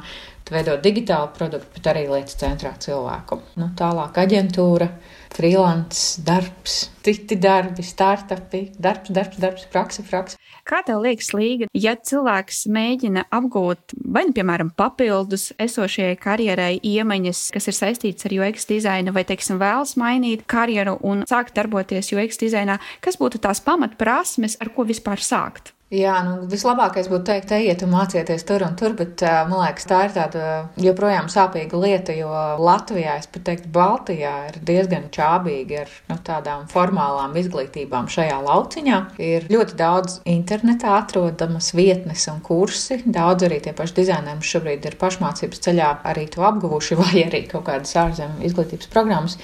veidot 0.52 0.82
digitālu 0.84 1.30
produktu, 1.36 1.70
bet 1.76 1.88
arī 1.92 2.06
lietas 2.08 2.38
centrā 2.40 2.72
cilvēku. 2.80 3.40
Nu, 3.60 3.70
tālāk 3.78 4.18
aģentūra, 4.22 4.88
freelance, 5.34 6.22
darbs, 6.24 6.88
citi 7.04 7.38
darbi, 7.40 7.84
startupi, 7.84 8.68
darbs, 8.78 9.12
darbs, 9.14 9.40
darbs, 9.42 9.66
praksa, 9.72 10.04
praksa. 10.08 10.40
Kā 10.68 10.82
tev 10.84 11.00
liekas, 11.00 11.30
Līga, 11.32 11.68
ja 11.72 11.94
cilvēks 11.96 12.66
mēģina 12.72 13.24
apgūt 13.32 13.94
vai, 14.04 14.26
nu, 14.28 14.34
piemēram, 14.36 14.74
papildus 14.76 15.48
esošajai 15.60 16.18
karjerai 16.20 16.74
iemaņas, 16.84 17.46
kas 17.54 17.70
ir 17.70 17.78
saistītas 17.78 18.28
ar 18.28 18.36
UX 18.36 18.68
dizainu, 18.68 19.14
vai, 19.16 19.24
teiksim, 19.28 19.56
vēlas 19.62 19.96
mainīt 20.00 20.44
karjeru 20.50 20.98
un 21.08 21.24
sākt 21.28 21.56
darboties 21.56 22.12
UX 22.12 22.40
dizainā, 22.44 22.76
kas 23.04 23.16
būtu 23.20 23.40
tās 23.44 23.64
pamatprasmes, 23.64 24.60
ar 24.60 24.72
ko 24.76 24.84
vispār 24.88 25.24
sākt? 25.24 25.72
Jā, 25.88 26.18
nu, 26.20 26.42
vislabākais 26.52 27.06
būtu 27.08 27.24
teikt, 27.30 27.52
ejiet 27.56 27.80
un 27.80 27.94
mācieties 27.94 28.42
tur 28.44 28.60
un 28.66 28.74
tur, 28.76 28.92
bet 28.92 29.22
man 29.48 29.54
liekas, 29.62 29.86
tā 29.88 30.02
ir 30.04 30.10
tāda 30.12 30.40
joprojām 30.84 31.30
sāpīga 31.32 31.78
lieta, 31.80 32.12
jo 32.12 32.28
Latvijā, 32.60 33.14
es 33.16 33.28
pat 33.32 33.46
teiktu, 33.46 33.70
Baltijā 33.72 34.32
ir 34.50 34.58
diezgan 34.68 35.06
čābīgi 35.14 35.78
ar 35.80 35.94
nu, 36.10 36.18
tādām 36.26 36.66
formālām 36.68 37.38
izglītībām 37.40 38.10
šajā 38.12 38.36
lauciņā. 38.44 38.98
Ir 39.30 39.48
ļoti 39.48 39.78
daudz 39.80 40.18
internetā 40.28 40.92
atrodamas 40.98 41.70
vietnes 41.72 42.26
un 42.28 42.42
kursi. 42.44 43.00
Daudz 43.08 43.48
arī 43.48 43.62
tie 43.64 43.72
paši 43.72 43.96
dizaineri 44.02 44.44
šobrīd 44.44 44.90
ir 44.90 44.98
pašmācības 45.00 45.64
ceļā 45.70 45.88
arī 46.12 46.26
to 46.36 46.44
apguvuši, 46.50 46.98
vai 47.00 47.24
arī 47.24 47.46
kaut 47.48 47.64
kādas 47.70 47.96
ārzemju 47.96 48.44
izglītības 48.44 48.92
programmas. 48.92 49.40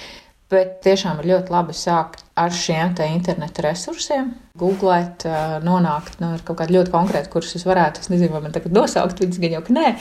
Bet 0.53 0.83
tiešām 0.85 1.23
ir 1.23 1.31
ļoti 1.31 1.53
labi 1.55 1.75
sākt 1.77 2.21
ar 2.37 2.53
šiem 2.53 2.93
te 2.99 3.07
interneta 3.09 3.63
resursiem, 3.65 4.33
googlēt, 4.61 5.25
nonākt, 5.65 6.19
nu, 6.21 6.33
ir 6.37 6.43
kaut 6.47 6.59
kādi 6.59 6.77
ļoti 6.77 6.93
konkrēti, 6.93 7.31
kurus 7.33 7.55
es 7.57 7.65
varētu, 7.67 8.03
es 8.05 8.11
nezinu, 8.13 8.35
vai 8.35 8.43
man 8.45 8.55
tagad 8.55 8.75
nosaukt, 8.77 9.23
viņas 9.23 9.41
gan 9.41 9.55
jau 9.57 9.63
ka 9.65 9.77
nē, 9.77 9.93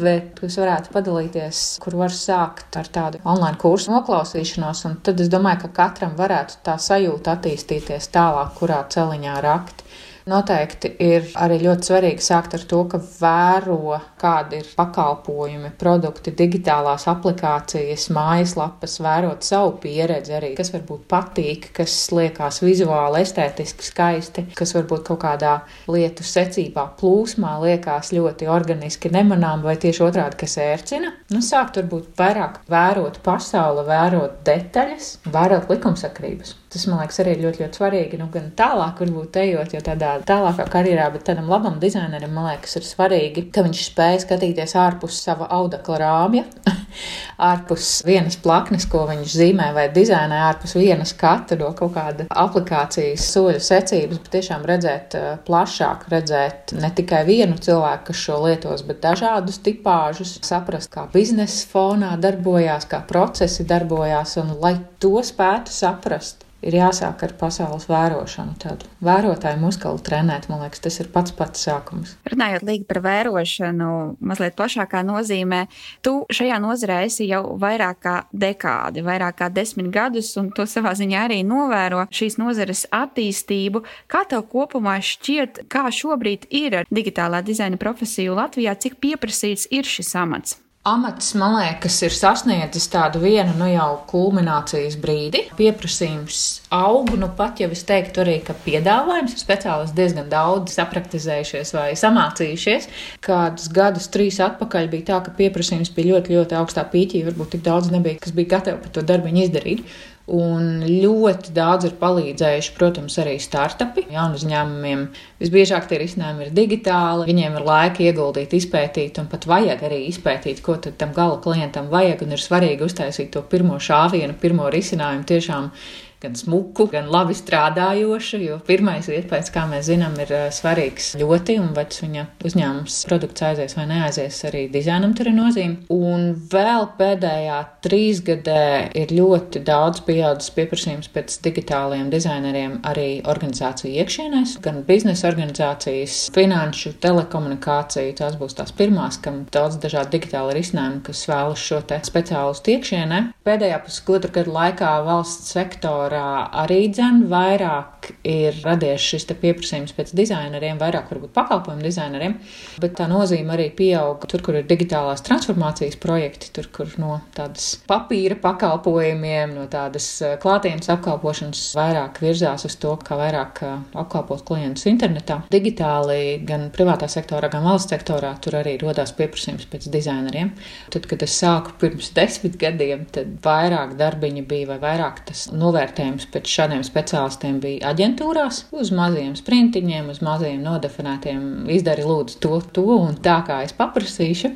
bet 0.00 0.40
es 0.46 0.56
varētu 0.62 0.94
padalīties, 0.94 1.62
kur 1.84 1.98
var 2.00 2.14
sākt 2.16 2.78
ar 2.80 2.88
tādu 2.94 3.20
online 3.28 3.60
kursu 3.60 3.92
noklausīšanos, 3.92 4.84
un 4.88 4.96
tad 5.04 5.20
es 5.20 5.30
domāju, 5.30 5.66
ka 5.66 5.74
katram 5.82 6.16
varētu 6.18 6.62
tā 6.66 6.78
sajūta 6.80 7.36
attīstīties 7.36 8.08
tālāk, 8.14 8.54
kurā 8.56 8.80
celiņā 8.94 9.36
rakt. 9.44 9.84
Noteikti 10.28 10.90
ir 11.00 11.30
arī 11.40 11.56
ļoti 11.62 11.88
svarīgi 11.88 12.24
sākt 12.24 12.54
ar 12.58 12.64
to, 12.68 12.82
ka 12.92 13.00
vēro, 13.00 13.96
kādi 14.20 14.60
ir 14.60 14.68
pakalpojumi, 14.76 15.72
produkti, 15.80 16.34
digitālās 16.36 17.06
aplikācijas, 17.10 18.08
mājaslapas, 18.12 18.98
vērot 19.00 19.46
savu 19.46 19.72
pieredzi 19.80 20.36
arī, 20.36 20.52
kas 20.58 20.72
varbūt 20.74 21.06
patīk, 21.10 21.70
kas 21.76 21.94
liekas 22.12 22.60
vizuāli, 22.64 23.22
estētiski 23.24 23.88
skaisti, 23.88 24.46
kas 24.58 24.74
varbūt 24.76 25.06
kaut 25.08 25.22
kādā 25.24 25.56
lietu 25.90 26.26
secībā, 26.26 26.90
plūsmā 27.00 27.56
liekas 27.64 28.12
ļoti 28.16 28.50
organiski 28.52 29.12
nemanām, 29.14 29.64
vai 29.64 29.78
tieši 29.80 30.04
otrādi, 30.10 30.40
kas 30.44 30.58
ērcina. 30.60 31.14
Nu, 31.32 31.40
sākt 31.44 31.80
varbūt 31.80 32.12
vairāk 32.20 32.60
vērot 32.70 33.22
pasauli, 33.24 33.86
vērot 33.88 34.42
detaļas, 34.46 35.14
vērot 35.32 35.70
likumsakrības. 35.72 36.56
Tas 36.70 36.84
man 36.86 37.00
liekas 37.02 37.18
arī 37.24 37.32
ļoti, 37.40 37.64
ļoti 37.64 37.80
svarīgi. 37.80 38.18
Nu, 38.20 38.28
gan 38.30 38.52
tālāk, 38.58 39.00
varbūt 39.02 39.40
ejot, 39.42 39.72
jo 39.74 39.80
tādā 39.82 40.09
tādā 40.18 40.40
tālākā 40.40 40.66
karjerā, 40.70 41.08
bet 41.12 41.24
tādam 41.28 41.48
labam 41.50 41.78
dizainerim, 41.82 42.32
man 42.34 42.50
liekas, 42.50 42.76
ir 42.78 42.86
svarīgi, 42.86 43.46
ka 43.52 43.64
viņš 43.66 43.82
spēj 43.90 44.18
skatīties 44.24 44.74
ārpus 44.78 45.18
sava 45.24 45.48
audekla 45.54 45.98
rāmja, 46.00 46.44
ārpus 47.50 48.00
vienas 48.06 48.38
plaknes, 48.40 48.86
ko 48.90 49.04
viņš 49.10 49.36
zīmē 49.36 49.70
vai 49.76 49.86
dizainē, 49.92 50.40
ārpus 50.48 50.74
vienas 50.78 51.12
kata 51.18 51.58
no 51.60 51.72
kaut 51.78 51.94
kāda 51.96 52.26
aplikācijas 52.30 53.28
soļu 53.34 53.62
secības, 53.64 54.20
bet 54.22 54.32
tiešām 54.36 54.66
redzēt 54.68 55.16
uh, 55.18 55.30
plašāk, 55.46 56.08
redzēt 56.12 56.74
ne 56.80 56.92
tikai 56.96 57.24
vienu 57.28 57.58
cilvēku, 57.60 58.10
kas 58.10 58.24
šo 58.26 58.40
lietos, 58.46 58.84
bet 58.88 59.02
dažādus 59.04 59.60
tipāžus, 59.64 60.38
saprast, 60.46 60.90
kā 60.92 61.06
biznesa 61.12 61.66
fonā 61.70 62.14
darbojās, 62.20 62.88
kā 62.90 63.02
procesi 63.08 63.66
darbojās, 63.68 64.38
un 64.42 64.56
lai 64.62 64.76
to 65.02 65.18
spētu 65.26 65.74
saprast, 65.74 66.46
ir 66.66 66.76
jāsāk 66.76 67.24
ar 67.26 67.34
pasaules 67.40 67.86
vērošanu, 67.90 68.56
tādu 68.60 68.88
vērotāju 69.04 69.60
muskuli 69.62 70.02
trenēt. 70.06 70.48
Man 70.50 70.62
liekas, 70.64 70.82
tas 70.84 71.00
ir 71.02 71.10
pats 71.12 71.34
pats 71.36 71.64
sākums. 71.66 72.14
Runājot 72.30 72.64
līdzi 72.66 72.86
par 72.90 73.02
vērošanu, 73.04 73.90
mazliet 74.30 74.56
plašākā 74.58 75.02
nozīmē, 75.06 75.64
tu 76.04 76.20
šajā 76.32 76.60
nozarē 76.62 77.00
esi 77.08 77.28
jau 77.30 77.56
vairāk 77.60 78.00
kā 78.04 78.16
dekādi, 78.32 79.04
vairāk 79.06 79.40
kā 79.42 79.50
desmit 79.52 79.90
gadus, 79.94 80.32
un 80.40 80.52
to 80.56 80.66
savā 80.68 80.94
ziņā 80.98 81.26
arī 81.28 81.42
novēro 81.46 82.06
šīs 82.14 82.38
nozares 82.40 82.86
attīstību. 82.94 83.84
Kā 84.10 84.24
tev 84.30 84.46
kopumā 84.52 84.98
šķiet, 85.04 85.64
kā 85.72 85.88
šobrīd 85.94 86.48
ir 86.50 86.82
ar 86.82 86.90
digitālā 86.90 87.44
dizaina 87.46 87.80
profesiju 87.80 88.36
Latvijā, 88.38 88.76
cik 88.76 89.00
pieprasīts 89.02 89.68
ir 89.74 89.88
šis 89.88 90.16
amats? 90.20 90.60
Amats, 90.80 91.34
man 91.36 91.58
liekas, 91.58 91.98
ir 92.06 92.14
sasniedzis 92.16 92.86
tādu 92.88 93.20
vienu 93.20 93.52
nu 93.58 93.66
jau 93.68 93.98
kulminācijas 94.08 94.94
brīdi. 94.96 95.42
Pieprasījums 95.58 96.38
aug, 96.72 97.10
nu 97.20 97.26
pat 97.36 97.60
jau 97.60 97.66
es 97.74 97.82
teiktu 97.84 98.22
arī, 98.22 98.38
ka 98.46 98.54
piedāvājums 98.64 99.34
ir 99.36 99.42
speciālisti 99.42 99.98
diezgan 99.98 100.30
daudz 100.32 100.78
sapraktizējušies 100.78 101.74
vai 101.76 101.90
samācījušies. 102.00 102.88
Kādus 103.28 103.68
gadus, 103.76 104.08
trīs 104.08 104.40
atpakaļ 104.40 104.88
bija 104.94 105.10
tā, 105.10 105.18
ka 105.26 105.36
pieprasījums 105.36 105.92
bija 105.92 106.14
ļoti, 106.14 106.38
ļoti 106.38 106.56
augstā 106.62 106.86
pīķī, 106.88 107.26
varbūt 107.28 107.58
tik 107.58 107.66
daudz 107.68 107.92
nebija, 107.92 108.16
kas 108.24 108.32
bija 108.40 108.54
gatavi 108.56 108.80
par 108.80 108.96
to 108.96 109.04
darbu 109.12 109.36
izdarīt. 109.44 109.84
Un 110.30 110.84
ļoti 110.86 111.50
daudz 111.56 111.88
ir 111.88 111.94
palīdzējuši, 111.98 112.74
protams, 112.76 113.16
arī 113.18 113.32
startupi. 113.42 114.04
Jaunu 114.14 114.38
uzņēmumiem 114.38 115.00
visbiežāk 115.40 115.88
tie 115.90 115.98
risinājumi 115.98 116.46
ir 116.46 116.52
digitāli. 116.54 117.26
Viņiem 117.32 117.56
ir 117.58 117.66
laika 117.66 118.04
ieguldīt, 118.04 118.54
izpētīt, 118.54 119.18
un 119.18 119.26
pat 119.32 119.48
vajag 119.50 119.82
arī 119.88 120.04
izpētīt, 120.06 120.62
ko 120.62 120.76
tam 120.84 121.16
gala 121.16 121.40
klientam 121.42 121.90
vajag. 121.90 122.22
Ir 122.30 122.44
svarīgi 122.44 122.86
uztaisīt 122.86 123.32
to 123.34 123.42
pirmo 123.42 123.80
šāvienu, 123.82 124.38
pirmo 124.38 124.70
risinājumu 124.70 125.26
tiešām 125.32 125.72
gan 126.20 126.36
smuku, 126.36 126.86
gan 126.92 127.08
labi 127.10 127.34
strādājošu, 127.36 128.40
jo 128.44 128.58
pirmais 128.66 129.08
iespējas, 129.08 129.48
kā 129.54 129.64
mēs 129.70 129.88
zinām, 129.88 130.16
ir 130.20 130.32
svarīgs 130.52 131.14
ļoti, 131.20 131.56
un 131.62 131.70
vai 131.76 131.86
viņa 131.90 132.26
uzņēmums 132.44 132.98
produkts 133.08 133.44
aizies 133.48 133.76
vai 133.78 133.86
neaizies, 133.88 134.40
arī 134.48 134.66
dizainam 134.72 135.14
tur 135.16 135.30
ir 135.30 135.36
nozīme. 135.36 135.86
Un 135.94 136.34
vēl 136.52 136.90
pēdējā 136.98 137.58
trīs 137.84 138.20
gadē 138.26 138.90
ir 139.00 139.14
ļoti 139.16 139.62
daudz 139.64 140.02
pieaudzis 140.04 140.52
pieprasījums 140.56 141.08
pēc 141.14 141.38
digitāliem 141.44 142.10
dizaineriem 142.12 142.78
arī 142.90 143.08
organizāciju 143.30 143.96
iekšienēs, 144.02 144.58
gan 144.64 144.82
biznesa 144.88 145.30
organizācijas, 145.30 146.18
finanšu, 146.36 146.94
telekomunikāciju. 147.00 148.12
Tās 148.20 148.36
būs 148.40 148.58
tās 148.58 148.74
pirmās, 148.76 149.16
kam 149.24 149.44
daudz 149.52 149.80
dažādu 149.80 150.18
digitālu 150.18 150.54
risinājumu, 150.58 151.00
kas 151.08 151.24
vēlas 151.30 151.64
šo 151.64 151.80
te 151.88 152.00
speciālistu 152.04 152.76
iekšienē. 152.76 153.22
Pēdējā 153.46 153.80
pusotra 153.86 154.32
gada 154.34 154.56
laikā 154.58 154.92
valsts 155.06 155.54
sektora 155.56 156.09
sektorā 156.10 156.50
arī 156.64 156.90
dzen 156.90 157.28
vairāk 157.30 158.10
ir 158.26 158.56
radies 158.64 159.00
šis 159.00 159.26
pieprasījums 159.30 159.94
pēc 159.94 160.12
dizaineriem, 160.16 160.78
vairāk 160.80 161.10
varbūt 161.10 161.32
pakalpojumu 161.34 161.82
dizaineriem, 161.84 162.34
bet 162.80 162.96
tā 162.98 163.06
nozīme 163.08 163.54
arī 163.54 163.70
pieaug 163.70 164.24
tur, 164.26 164.42
kur 164.42 164.58
ir 164.58 164.66
digitālās 164.66 165.22
transformācijas 165.22 165.96
projekti, 166.00 166.50
tur, 166.52 166.68
kur 166.72 166.90
no 166.98 167.20
tādas 167.36 167.76
papīra 167.86 168.36
pakalpojumiem, 168.40 169.54
no 169.54 169.66
tādas 169.70 170.08
eh, 170.22 170.36
klātienes 170.42 170.90
apkalpošanas 170.90 171.62
vairāk 171.78 172.20
virzās 172.24 172.66
uz 172.66 172.76
to, 172.80 172.96
kā 173.04 173.18
vairāk 173.20 173.62
eh, 173.62 173.76
apkalpot 174.02 174.42
klientus 174.48 174.88
internetā. 174.90 175.42
Digitāli 175.52 176.40
gan 176.46 176.70
privātā 176.74 177.08
sektorā, 177.10 177.52
gan 177.52 177.66
valsts 177.68 177.94
sektorā 177.94 178.34
tur 178.42 178.58
arī 178.60 178.76
rodās 178.82 179.14
pieprasījums 179.16 179.68
pēc 179.70 179.88
dizaineriem. 179.92 180.52
Tad, 180.90 181.06
kad 181.10 181.22
es 181.26 181.38
sāku 181.38 181.76
pirms 181.80 182.10
desmit 182.18 182.58
gadiem, 182.60 183.06
tad 183.14 183.38
vairāk 183.44 183.94
darbiņa 184.00 184.46
bija 184.50 184.72
vai 184.74 184.80
vairāk 184.82 185.24
tas 185.30 185.46
novērtējums 185.54 185.99
novērtējums 186.00 186.26
pēc 186.32 186.50
šādiem 186.50 186.82
speciālistiem 186.84 187.58
bija 187.60 187.90
aģentūrās, 187.92 188.64
uz 188.72 188.90
maziem 188.94 189.34
sprintiņiem, 189.36 190.08
uz 190.10 190.20
maziem 190.24 190.62
nodefinētiem, 190.64 191.68
izdari 191.70 192.04
lūdzu 192.06 192.40
to, 192.40 192.60
to 192.72 192.86
un 192.96 193.18
tā, 193.20 193.40
kā 193.46 193.62
es 193.64 193.72
paprasīšu. 193.76 194.54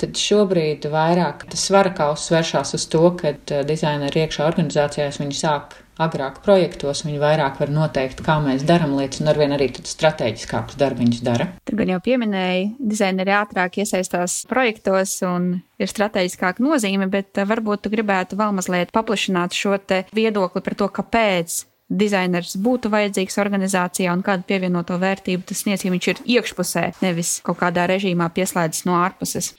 Tad 0.00 0.16
šobrīd 0.20 0.86
vairāk 0.92 1.46
tas 1.50 1.66
svara 1.66 1.92
kauss 1.96 2.30
vēršās 2.30 2.74
uz 2.76 2.86
to, 2.92 3.10
ka 3.16 3.32
eh, 3.34 3.64
dizaineri 3.66 4.26
iekšā 4.26 4.46
organizācijās 4.46 5.20
viņi 5.22 5.38
sāk 5.38 5.78
agrāk 6.02 6.40
projektos, 6.44 7.04
viņi 7.06 7.20
vairāk 7.22 7.60
var 7.62 7.72
noteikt, 7.72 8.22
kā 8.24 8.38
mēs 8.44 8.64
darām 8.68 8.96
lietas, 8.98 9.22
un 9.22 9.30
arvien 9.32 9.54
arī 9.56 9.68
strateģiskākus 9.76 10.78
darbiņus 10.80 11.22
dara. 11.26 11.48
Tur 11.66 11.78
gan 11.80 11.94
jau 11.94 12.00
pieminēja, 12.04 12.72
dizaineri 12.78 13.34
ātrāk 13.36 13.80
iesaistās 13.82 14.42
projektos 14.50 15.18
un 15.26 15.54
ir 15.80 15.92
strateģiskāka 15.92 16.64
nozīme, 16.64 17.08
bet 17.12 17.40
eh, 17.40 17.48
varbūt 17.48 17.86
tu 17.86 17.92
gribētu 17.92 18.38
vēl 18.40 18.54
mazliet 18.56 18.92
paplašināt 18.96 19.56
šo 19.56 19.76
viedokli 20.16 20.62
par 20.64 20.74
to, 20.78 20.88
kāpēc 20.88 21.58
dizainers 21.86 22.56
būtu 22.58 22.90
vajadzīgs 22.90 23.38
organizācijā 23.38 24.10
un 24.10 24.22
kādu 24.26 24.42
pievienoto 24.48 24.96
vērtību 24.98 25.46
tas 25.46 25.60
sniedz, 25.62 25.84
ja 25.86 25.92
viņš 25.94 26.08
ir 26.10 26.22
iekšpusē, 26.36 26.82
nevis 27.04 27.36
kaut 27.46 27.60
kādā 27.60 27.84
režīmā 27.86 28.26
pieslēdzis 28.34 28.86
no 28.88 28.96
ārpuses. 28.98 29.52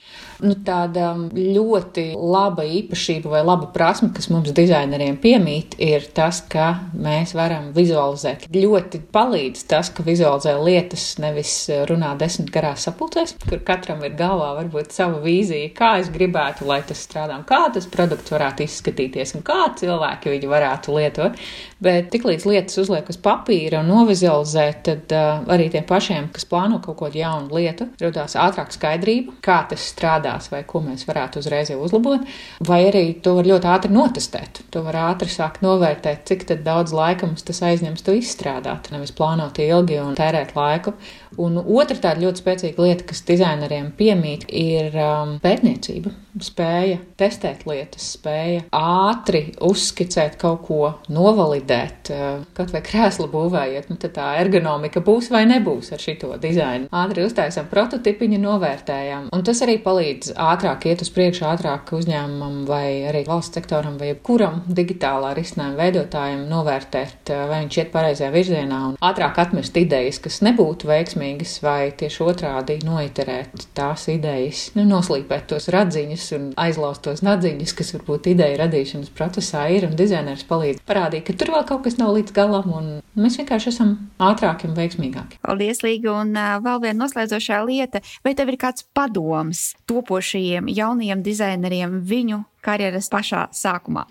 Nu, 0.43 0.57
tāda 0.67 1.13
ļoti 1.31 2.09
laba 2.19 2.65
īpašība 2.67 3.31
vai 3.31 3.43
laba 3.47 3.69
prasme, 3.71 4.11
kas 4.15 4.27
mums 4.33 4.51
dizaineriem 4.55 5.15
piemīt, 5.23 5.77
ir 5.79 6.09
tas, 6.15 6.41
ka 6.51 6.73
mēs 6.93 7.31
varam 7.37 7.71
vizualizēt. 7.75 8.49
Ļoti 8.51 9.01
palīdz 9.15 9.63
tas, 9.71 9.91
ka 9.95 10.03
vizualizē 10.07 10.57
lietas, 10.59 11.07
nevis 11.23 11.53
runā 11.87 12.11
desmit 12.19 12.51
garās 12.53 12.89
sapulcēs, 12.89 13.37
kur 13.47 13.63
katram 13.67 14.03
ir 14.03 14.17
galvā 14.19 14.51
varbūt 14.59 14.91
sava 14.95 15.23
vīzija, 15.23 15.71
kā 15.77 15.95
es 16.01 16.11
gribētu, 16.11 16.67
lai 16.67 16.81
tas 16.87 17.07
strādā, 17.07 17.39
kā 17.47 17.63
tas 17.73 17.87
produkts 17.87 18.35
varētu 18.35 18.67
izskatīties 18.67 19.37
un 19.39 19.47
kā 19.47 19.63
cilvēki 19.79 20.35
viņu 20.35 20.51
varētu 20.51 20.99
lietot. 20.99 21.39
Bet 21.83 22.07
tiklīdz 22.09 22.47
lietas 22.49 22.79
uzliek 22.81 23.05
uz 23.11 23.19
papīra 23.21 23.83
un 23.83 23.91
novizualizē, 23.91 24.65
tad 24.85 25.13
uh, 25.13 25.43
arī 25.53 25.67
tiem 25.73 25.83
pašiem, 25.85 26.31
kas 26.33 26.47
plāno 26.49 26.79
kaut 26.81 26.97
ko 26.97 27.09
jaunu 27.13 27.53
lietu, 27.53 27.85
radās 28.01 28.33
ātrāk 28.39 28.73
skaidrība, 28.73 29.35
kā 29.45 29.59
tas 29.69 29.85
strādās 29.91 30.49
vai 30.49 30.63
ko 30.65 30.81
mēs 30.81 31.05
varētu 31.05 31.43
uzreiz 31.43 31.69
jau 31.69 31.77
uzlabot, 31.85 32.25
vai 32.65 32.79
arī 32.87 33.03
to 33.21 33.35
var 33.37 33.49
ļoti 33.51 33.69
ātri 33.75 33.93
notestēt. 33.93 34.63
To 34.73 34.81
var 34.87 34.97
ātri 35.11 35.29
sākt 35.29 35.61
novērtēt, 35.65 36.25
cik 36.25 36.47
daudz 36.65 36.95
laika 36.97 37.29
mums 37.29 37.45
tas 37.45 37.61
aizņems 37.69 38.05
to 38.05 38.17
izstrādāt, 38.17 38.89
nevis 38.95 39.13
plānot 39.13 39.61
ilgi 39.61 40.01
un 40.01 40.17
tērēt 40.17 40.55
laiku. 40.57 40.95
Un 41.35 41.59
otra 41.59 41.97
tāda 41.99 42.23
ļoti 42.23 42.41
spēcīga 42.41 42.85
lieta, 42.85 43.05
kas 43.09 43.21
dizaineriem 43.27 43.91
piemīt, 43.97 44.47
ir 44.47 44.95
um, 44.95 45.35
pētniecība. 45.43 46.13
Spēja 46.37 46.99
testēt 47.17 47.63
lietas, 47.65 48.11
spēja 48.13 48.67
ātri 48.77 49.55
uzskicēt 49.65 50.35
kaut 50.37 50.61
ko, 50.67 50.81
novalidēt, 51.09 52.11
uh, 52.13 52.43
kaut 52.57 52.71
vai 52.75 52.83
krēslu 52.85 53.25
būvējot, 53.31 53.89
nu 53.89 53.97
tad 54.01 54.13
tā 54.17 54.27
ergonomika 54.43 55.01
būs 55.03 55.31
vai 55.33 55.43
nebūs 55.49 55.89
ar 55.95 56.03
šito 56.03 56.29
dizainu. 56.41 56.91
Ātri 56.93 57.25
uztaisām 57.25 57.69
prototipiņu, 57.71 58.39
novērtējām, 58.43 59.31
un 59.33 59.45
tas 59.47 59.63
arī 59.65 59.79
palīdz 59.81 60.35
ātrāk 60.37 60.85
iet 60.91 61.01
uz 61.05 61.11
priekšu, 61.15 61.47
ātrāk 61.49 61.91
uzņēmumam 61.97 62.61
vai 62.69 62.85
arī 63.09 63.25
valsts 63.27 63.57
sektoram 63.57 63.97
vai 63.97 64.11
jebkuram 64.13 64.61
digitālā 64.69 65.33
risinājuma 65.37 65.81
veidotājam 65.81 66.45
novērtēt, 66.51 67.33
uh, 67.33 67.47
vai 67.49 67.63
viņš 67.65 67.81
iet 67.81 67.93
pareizajā 67.95 68.29
virzienā 68.35 68.83
un 68.91 69.01
ātrāk 69.09 69.41
atmest 69.41 69.81
idejas, 69.81 70.21
kas 70.21 70.43
nebūtu 70.45 70.91
veiksmīgas 70.91 71.16
veiksmīgas, 71.17 71.61
vai 71.63 71.91
tieši 71.97 72.23
otrādi 72.23 72.77
noiterēt 72.85 73.67
tās 73.75 74.07
idejas, 74.11 74.71
nu, 74.75 74.85
noslīpēt 74.87 75.47
tos 75.49 75.67
radziņus 75.73 76.25
un 76.37 76.47
aizlaust 76.57 77.03
tos 77.03 77.23
nadziņus, 77.25 77.73
kas 77.73 77.93
varbūt 77.95 78.29
ideja 78.33 78.57
radīšanas 78.63 79.11
procesā 79.17 79.67
ir, 79.73 79.87
un 79.87 79.95
dizainers 79.97 80.45
palīdz 80.47 80.83
parādīt, 80.87 81.25
ka 81.27 81.33
tur 81.33 81.53
vēl 81.55 81.65
kaut 81.67 81.83
kas 81.85 81.97
nav 81.97 82.13
līdz 82.15 82.33
galam, 82.35 82.71
un 82.71 82.89
mēs 83.17 83.39
vienkārši 83.41 83.71
esam 83.73 83.95
ātrāki 84.19 84.67
un 84.67 84.75
veiksmīgāki. 84.77 85.39
Paldies, 85.41 85.81
Līga, 85.83 86.19
un 86.21 86.35
vēl 86.35 86.83
viena 86.83 87.03
noslēdzošā 87.03 87.63
lieta, 87.67 88.03
vai 88.25 88.35
tev 88.37 88.51
ir 88.53 88.59
kāds 88.61 88.85
padoms 88.93 89.71
topošajiem 89.89 90.69
jaunajiem 90.69 91.23
dizaineriem 91.25 92.01
viņu 92.05 92.43
karjeras 92.65 93.09
pašā 93.09 93.47
sākumā? 93.55 94.05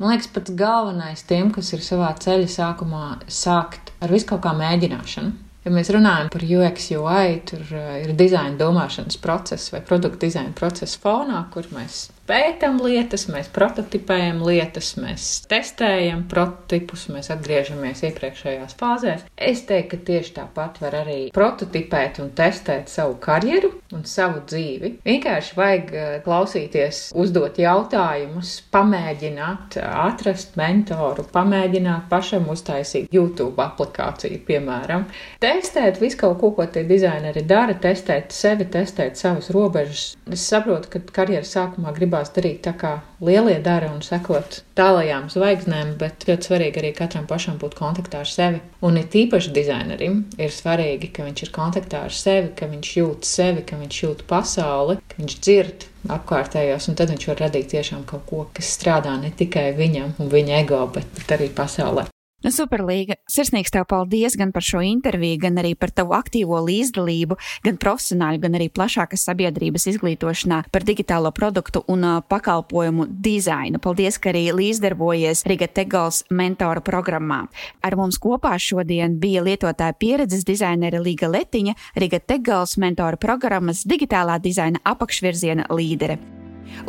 Man 0.00 0.10
liekas, 0.10 0.26
pats 0.34 0.50
galvenais 0.58 1.22
tiem, 1.28 1.52
kas 1.54 1.70
ir 1.76 1.84
savā 1.84 2.10
ceļa 2.18 2.48
sākumā, 2.50 3.06
sākt 3.30 3.92
ar 4.02 4.10
visu 4.10 4.32
kaut 4.32 4.42
kā 4.42 4.54
mēģināšanu. 4.58 5.51
Ja 5.62 5.70
mēs 5.70 5.92
runājam 5.94 6.30
par 6.32 6.42
UX, 6.42 6.88
UI, 6.96 7.36
tur 7.46 7.62
uh, 7.70 7.92
ir 8.02 8.16
dizaina 8.18 8.58
domāšanas 8.58 9.20
process 9.22 9.70
vai 9.74 9.82
produktu 9.86 10.26
dizaina 10.26 10.54
procesa 10.58 10.98
fonā, 11.02 11.44
kur 11.54 11.68
mēs 11.74 12.08
pētām 12.28 12.78
lietas, 12.82 13.26
mēs 13.32 13.50
prototipējam 13.52 14.40
lietas, 14.46 14.94
mēs 15.00 15.26
testējam 15.50 16.24
prototipus, 16.30 17.08
mēs 17.12 17.30
atgriežamies 17.34 18.04
iepriekšējās 18.08 18.76
fāzēs. 18.80 19.26
Es 19.36 19.64
teiktu, 19.68 19.90
ka 19.92 20.06
tieši 20.06 20.34
tāpat 20.38 20.78
var 20.80 20.94
arī 21.02 21.18
prototipēt 21.34 22.20
un 22.22 22.30
testēt 22.38 22.88
savu 22.92 23.18
karjeru 23.20 23.72
un 23.92 24.06
savu 24.08 24.40
dzīvi. 24.48 24.92
Vienkārši 25.04 25.56
vajag 25.58 25.92
eh, 25.92 26.12
klausīties, 26.24 27.02
uzdot 27.18 27.58
jautājumus, 27.60 28.54
pamēģināt, 28.72 29.76
atrast 29.82 30.56
mentoru, 30.60 31.26
pamēģināt 31.34 32.08
pašam 32.12 32.48
uztaisīt 32.54 33.12
YouTube 33.12 33.60
aplikāciju, 33.60 34.40
piemēram. 34.48 35.04
Testēt 35.42 36.00
visu 36.00 36.22
kaut 36.22 36.38
ko, 36.40 36.52
ko 36.56 36.68
tie 36.70 36.86
dizaineri 36.88 37.44
dara, 37.44 37.76
testēt 37.76 38.32
sevi, 38.32 38.68
testēt 38.72 39.20
savas 39.20 39.50
robežas. 39.52 40.12
Es 40.32 40.46
saprotu, 40.48 40.88
ka 40.94 41.02
karjeras 41.20 41.52
sākumā 41.56 41.92
gribās 41.96 42.11
gribās 42.12 42.32
darīt 42.36 42.60
tā, 42.66 42.74
kā 42.76 43.00
lielie 43.24 43.58
dara 43.64 43.88
un 43.92 44.02
sekot 44.04 44.60
tālajām 44.76 45.30
zvaigznēm, 45.32 45.96
bet 45.96 46.26
ļoti 46.28 46.48
svarīgi 46.48 46.82
arī 46.82 46.92
katram 46.92 47.26
pašam 47.26 47.56
būt 47.58 47.74
kontaktā 47.78 48.20
ar 48.20 48.28
sevi. 48.28 48.60
Un 48.84 48.98
it 49.00 49.14
īpaši 49.16 49.52
dizainerim 49.52 50.26
ir 50.36 50.52
svarīgi, 50.52 51.12
ka 51.12 51.24
viņš 51.24 51.42
ir 51.46 51.52
kontaktā 51.54 52.04
ar 52.04 52.12
sevi, 52.12 52.52
ka 52.56 52.68
viņš 52.68 52.92
jūt 52.98 53.24
sevi, 53.24 53.64
ka 53.64 53.80
viņš 53.80 54.02
jūt 54.04 54.24
pasauli, 54.28 54.98
ka 55.08 55.22
viņš 55.22 55.38
dzird 55.40 55.88
apkārtējos, 56.12 56.88
un 56.90 56.98
tad 56.98 57.12
viņš 57.14 57.28
var 57.30 57.44
radīt 57.46 57.72
tiešām 57.72 58.04
kaut 58.04 58.26
ko, 58.28 58.46
kas 58.52 58.74
strādā 58.76 59.14
ne 59.20 59.32
tikai 59.32 59.70
viņam 59.78 60.18
un 60.20 60.32
viņa 60.32 60.58
ego, 60.64 60.84
bet 60.92 61.32
arī 61.32 61.48
pasaulē. 61.54 62.10
Nu, 62.42 62.50
superlīga, 62.50 63.16
sirsnīgs 63.30 63.70
tev 63.70 63.84
paldies 63.90 64.34
gan 64.38 64.50
par 64.54 64.64
šo 64.66 64.80
interviju, 64.82 65.38
gan 65.44 65.60
arī 65.62 65.76
par 65.78 65.92
tavu 65.94 66.16
aktīvo 66.16 66.58
līdzdalību, 66.66 67.36
gan 67.62 67.78
profesionāļu, 67.78 68.40
gan 68.42 68.58
arī 68.58 68.66
plašākas 68.74 69.22
sabiedrības 69.28 69.86
izglītošanā 69.92 70.62
par 70.74 70.86
digitālo 70.88 71.30
produktu 71.34 71.84
un 71.92 72.02
pakalpojumu 72.26 73.06
dizainu. 73.22 73.78
Paldies, 73.82 74.18
ka 74.18 74.32
arī 74.32 74.48
līdzdarbojies 74.58 75.44
Riga 75.46 75.70
Tegals 75.70 76.24
mentora 76.34 76.82
programmā. 76.82 77.44
Ar 77.86 77.98
mums 78.00 78.18
kopā 78.22 78.56
šodien 78.58 79.20
bija 79.22 79.46
lietotāja 79.46 79.94
pieredzes 79.94 80.42
dizainere 80.48 80.98
Līga 81.02 81.30
Letiņa, 81.30 81.78
Riga 82.02 82.18
Tegals 82.18 82.74
mentora 82.74 83.20
programmas 83.22 83.86
digitālā 83.86 84.40
dizaina 84.42 84.82
apakšvirziena 84.82 85.70
līdere. 85.70 86.18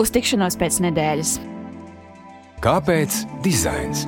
Uz 0.02 0.10
tikšanos 0.16 0.58
pēc 0.58 0.82
nedēļas! 0.88 1.40
Kāpēc 2.64 3.26
dizains? 3.44 4.08